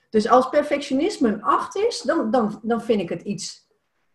[0.09, 3.66] Dus als perfectionisme een 8 is, dan, dan, dan vind ik het iets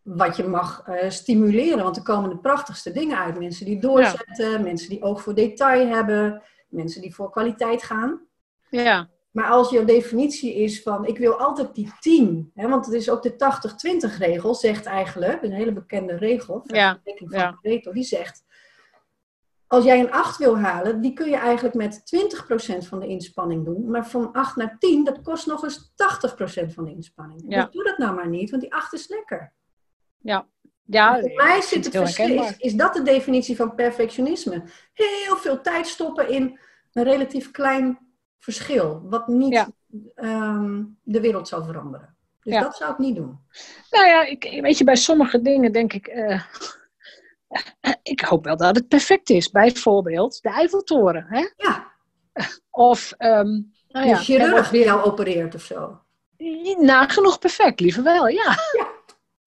[0.03, 1.85] wat je mag eh, stimuleren.
[1.85, 3.39] Want er komen de prachtigste dingen uit.
[3.39, 8.21] Mensen die doorzetten, mensen die oog voor detail hebben, mensen die voor kwaliteit gaan.
[8.71, 12.95] Ja, Maar als jouw definitie is van ik wil altijd die 10, hè, want het
[12.95, 13.37] is ook de
[14.13, 17.59] 80-20 regel, zegt eigenlijk, een hele bekende regel, Ja, van ja.
[17.63, 18.45] Pareto, die zegt,
[19.67, 23.65] als jij een 8 wil halen, die kun je eigenlijk met 20% van de inspanning
[23.65, 27.45] doen, maar van 8 naar 10, dat kost nog eens 80% van de inspanning.
[27.49, 27.65] Ja.
[27.65, 29.53] Dus doe dat nou maar niet, want die 8 is lekker.
[30.23, 30.47] Ja,
[30.85, 34.63] ja Voor mij zit het verschil, is, dat de definitie van perfectionisme.
[34.93, 36.59] Heel veel tijd stoppen in
[36.93, 37.99] een relatief klein
[38.39, 39.69] verschil, wat niet Ja.
[40.15, 42.17] ehm, de wereld zou veranderen.
[42.43, 42.61] Dus Ja.
[42.61, 43.39] dat zou ik niet doen.
[43.91, 46.07] Nou ja, ik, weet je, bij sommige dingen denk ik.
[46.07, 46.43] eh,
[48.03, 49.51] ik hoop wel dat het perfect is.
[49.51, 51.27] Bijvoorbeeld de Eiffeltoren.
[51.29, 51.49] Hè?
[51.57, 51.93] Ja,
[52.71, 53.13] Of.
[53.19, 56.01] ehm nou ja, een chirurg die jou opereerd of zo.
[56.79, 58.45] nagenoeg perfect, liever wel, ja.
[58.73, 58.91] Ja.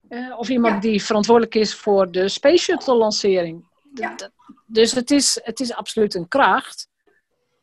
[0.08, 0.80] Eh, of iemand Ja.
[0.90, 3.68] die verantwoordelijk is voor de Space Shuttle lancering.
[3.94, 4.14] Ja.
[4.14, 4.30] d-
[4.66, 6.88] Dus het is, het is absoluut een kracht.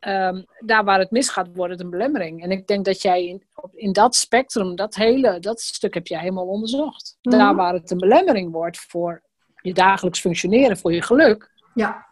[0.00, 2.42] Ehm, daar waar het misgaat, wordt het een belemmering.
[2.42, 3.42] En ik denk dat jij in,
[3.72, 7.16] in dat spectrum, dat hele dat stuk heb jij helemaal onderzocht.
[7.22, 7.38] Mhm.
[7.38, 9.22] Daar waar het een belemmering wordt voor
[9.62, 12.06] je dagelijks functioneren, voor je geluk, Ja,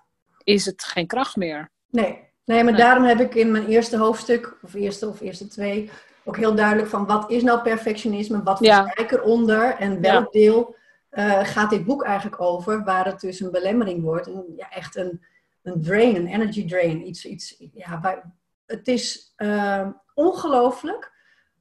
[0.44, 1.70] is het geen kracht meer.
[1.90, 2.30] nee.
[2.44, 2.82] Nee, maar Nee.
[2.82, 5.90] daarom heb ik in mijn eerste hoofdstuk, of eerste of eerste twee,
[6.24, 8.82] ook heel duidelijk van wat is nou perfectionisme, wat Ja.
[8.82, 10.76] versta ik eronder en welk deel
[11.08, 14.26] eh, gaat dit boek eigenlijk over, waar het dus een belemmering wordt.
[14.26, 15.24] En, ja, echt een,
[15.62, 17.06] een drain, een energy drain.
[17.06, 18.32] Iets, iets, ja, waar,
[18.66, 21.12] het is eh, ongelooflijk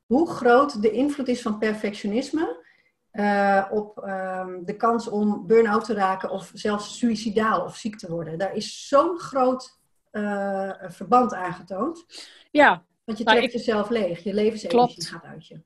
[0.06, 2.66] hoe groot de invloed is van perfectionisme
[3.12, 8.12] eh, op ehm, de kans om burn-out te raken of zelfs suïcidaal of ziek te
[8.12, 8.38] worden.
[8.38, 9.80] Daar is zo'n groot
[10.12, 12.06] eh, verband aangetoond.
[12.52, 14.24] Ja, Want je trekt jezelf leeg.
[14.24, 15.08] Je levensenergie Klopt.
[15.10, 15.62] gaat uit je.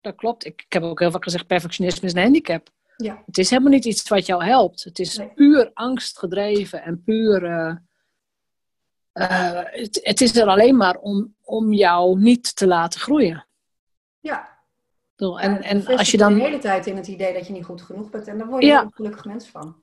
[0.00, 0.44] dat klopt.
[0.44, 2.68] Ik, ik heb ook heel vaak gezegd, perfectionisme is een handicap.
[2.96, 3.22] Ja.
[3.26, 4.84] Het is helemaal niet iets wat jou helpt.
[4.84, 5.28] Het is Nee.
[5.28, 7.44] puur angstgedreven en puur.
[7.44, 7.76] eh,
[9.12, 13.46] eh, het, het is er alleen maar om, om jou niet te laten groeien.
[14.20, 14.60] Ja.
[15.16, 16.34] Ja, En, het en als je dan.
[16.34, 18.26] de hele tijd in het idee dat je niet goed genoeg bent.
[18.28, 18.82] En daar word je Ja.
[18.82, 19.82] een gelukkig mens van.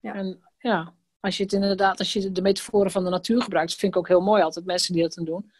[0.00, 3.92] En ja, als je het inderdaad, als je de metaforen van de natuur gebruikt, vind
[3.94, 5.52] ik ook heel mooi altijd mensen die dat dan doen.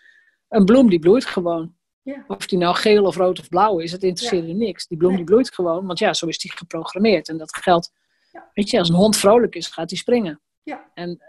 [0.48, 1.76] Een bloem die bloeit gewoon.
[2.02, 2.24] Ja.
[2.28, 4.86] Of die nou geel of rood of blauw is, het interesseert er niks.
[4.86, 5.18] Die bloem Nee.
[5.18, 7.28] die bloeit gewoon, want ja, zo is die geprogrammeerd.
[7.28, 7.92] En dat geldt,
[8.32, 8.50] Ja.
[8.54, 10.40] weet je, als een hond vrolijk is, gaat die springen.
[10.62, 10.90] Ja.
[10.94, 11.22] En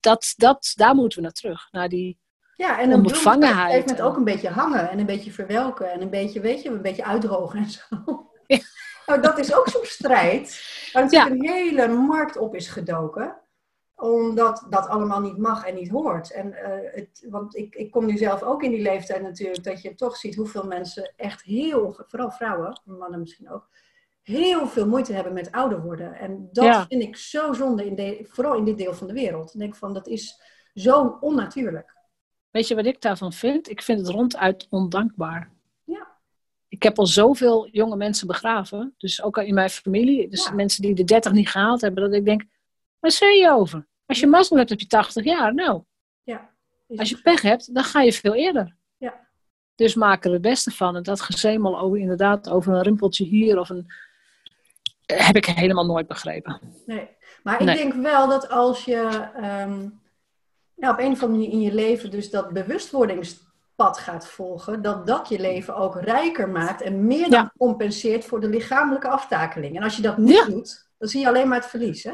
[0.00, 1.68] dat, dat, daar moeten we naar terug.
[1.70, 2.18] Naar die,
[2.54, 6.00] Ja, en een Onbevangenheid moment en- ook een beetje hangen en een beetje verwelken en
[6.02, 7.84] een beetje, weet je, een beetje uitdrogen en zo.
[8.46, 8.58] Ja.
[9.06, 10.62] Nou, dat is ook zo'n strijd,
[10.92, 13.36] waar natuurlijk een hele markt op is gedoken,
[13.96, 16.32] omdat dat allemaal niet mag en niet hoort.
[16.32, 19.82] En, eh, het, want ik, ik kom nu zelf ook in die leeftijd natuurlijk, dat
[19.82, 23.68] je toch ziet hoeveel mensen echt heel, vooral vrouwen, mannen misschien ook,
[24.22, 26.14] heel veel moeite hebben met ouder worden.
[26.14, 26.86] En dat Ja.
[26.86, 29.54] vind ik zo zonde, in de, vooral in dit deel van de wereld.
[29.54, 30.40] Ik denk van, dat is
[30.74, 31.94] zo onnatuurlijk.
[32.50, 33.70] weet je wat ik daarvan vind?
[33.70, 35.50] Ik vind het ronduit ondankbaar.
[35.84, 36.06] Ja.
[36.68, 40.52] Ik heb al zoveel jonge mensen begraven, dus ook al in mijn familie, dus Ja.
[40.52, 42.42] mensen die de 30 niet gehaald hebben, dat ik denk,
[43.00, 43.86] waar zei je over?
[44.06, 45.54] Als je mazzel hebt, heb je 80 jaar.
[45.54, 45.82] Nou,
[46.22, 46.50] Ja.
[46.96, 48.76] Als je pech hebt, dan ga je veel eerder.
[48.96, 49.26] Ja.
[49.74, 50.96] Dus maak er het beste van.
[50.96, 53.86] En dat gezemel over, inderdaad, over een rimpeltje hier of een...
[55.06, 56.60] Heb ik helemaal nooit begrepen.
[56.86, 57.08] Nee.
[57.42, 57.76] Maar ik Nee.
[57.76, 59.88] denk wel dat als je ehm,
[60.74, 65.06] ja, op een of andere manier in je leven dus dat bewustwordingspad gaat volgen, dat
[65.06, 67.52] dat je leven ook rijker maakt en meer dan Ja.
[67.58, 69.76] compenseert voor de lichamelijke aftakeling.
[69.76, 70.44] En als je dat niet Ja.
[70.44, 72.04] doet, dan zie je alleen maar het verlies.
[72.04, 72.12] Hè?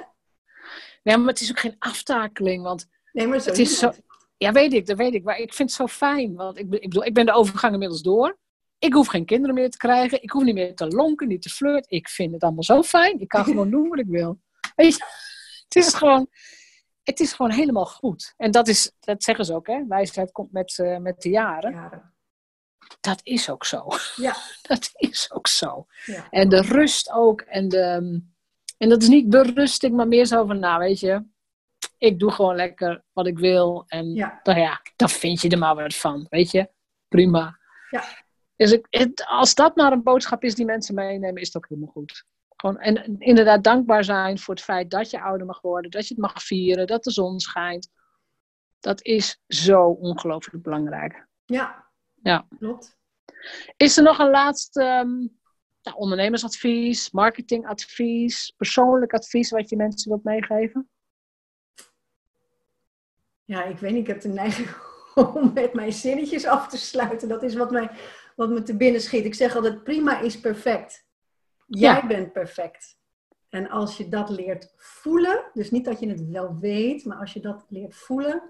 [1.02, 4.00] Nee, maar het is ook geen aftakeling, want Nee, maar zo Het is iemand.
[4.36, 5.24] Ja, weet ik, dat weet ik.
[5.24, 6.34] Maar ik vind het zo fijn.
[6.34, 8.38] Want ik, bedoel, ik ben de overgang inmiddels door.
[8.78, 10.22] Ik hoef geen kinderen meer te krijgen.
[10.22, 11.90] Ik hoef niet meer te lonken, niet te flirten.
[11.90, 13.20] Ik vind het allemaal zo fijn.
[13.20, 14.40] Ik kan gewoon doen wat ik wil.
[14.76, 15.04] Weet je,
[15.64, 16.28] het is gewoon,
[17.02, 18.34] het is gewoon helemaal goed.
[18.36, 19.86] En dat, is, dat zeggen ze ook, hè.
[19.88, 21.72] Wijsheid komt met, eh, met de jaren.
[21.72, 22.14] Jaren.
[23.00, 23.86] Dat is ook zo.
[24.16, 24.36] Ja.
[24.68, 25.86] Dat is ook zo.
[26.04, 26.26] Ja.
[26.30, 27.40] En de rust ook.
[27.40, 28.22] En, de,
[28.82, 31.24] en dat is niet berusting, maar meer zo van, nou weet je,
[31.98, 33.84] ik doe gewoon lekker wat ik wil.
[33.86, 34.40] En Ja.
[34.42, 36.70] nou ja, dan vind je er maar wat van, weet je.
[37.08, 37.58] Prima.
[37.90, 38.04] Ja.
[38.56, 41.68] Dus ik, het, als dat maar een boodschap is die mensen meenemen, is het ook
[41.68, 42.24] helemaal goed.
[42.56, 46.14] Gewoon, en inderdaad dankbaar zijn voor het feit dat je ouder mag worden, dat je
[46.14, 47.88] het mag vieren, dat de zon schijnt.
[48.80, 51.26] Dat is zo ongelooflijk belangrijk.
[51.44, 51.86] Ja.
[52.22, 52.46] Ja.
[52.58, 52.96] Klopt.
[53.76, 55.26] Is er nog een laatste ehm,
[55.82, 60.88] nou, ondernemersadvies, marketingadvies, persoonlijk advies wat je mensen wilt meegeven?
[63.44, 64.68] Ja, ik weet niet, ik heb de neiging
[65.34, 67.28] om met mijn zinnetjes af te sluiten.
[67.28, 67.90] Dat is wat, mij,
[68.36, 69.24] wat me te binnen schiet.
[69.24, 71.06] Ik zeg altijd, prima is perfect.
[71.66, 72.06] Jij Ja.
[72.06, 73.00] bent perfect.
[73.48, 77.32] En als je dat leert voelen, dus niet dat je het wel weet, maar als
[77.32, 78.42] je dat leert voelen,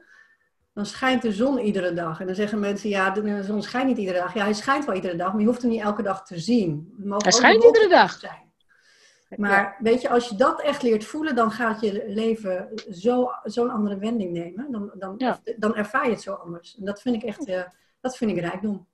[0.72, 2.20] dan schijnt de zon iedere dag.
[2.20, 4.34] En dan zeggen mensen, ja, de zon schijnt niet iedere dag.
[4.34, 6.94] Ja, hij schijnt wel iedere dag, maar je hoeft hem niet elke dag te zien.
[7.16, 8.12] Hij schijnt iedere dag.
[8.12, 8.50] Zijn.
[9.36, 12.68] Maar weet je, als je dat echt leert voelen, dan gaat je leven
[13.44, 14.70] zo'n andere wending nemen.
[14.70, 16.76] Dan, dan, dan ervaar je het zo anders.
[16.78, 17.62] En dat vind ik echt, uh,
[18.00, 18.86] dat vind ik rijkdom.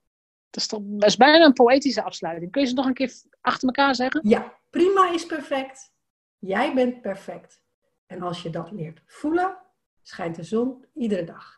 [0.51, 2.51] Dat is, toch, dat is bijna een poëtische afsluiting.
[2.51, 4.20] Kun je ze nog een keer achter elkaar zeggen?
[4.29, 5.93] Ja, prima is perfect.
[6.39, 7.62] Jij bent perfect.
[8.07, 9.57] En als je dat leert voelen,
[10.03, 11.58] schijnt de zon iedere dag.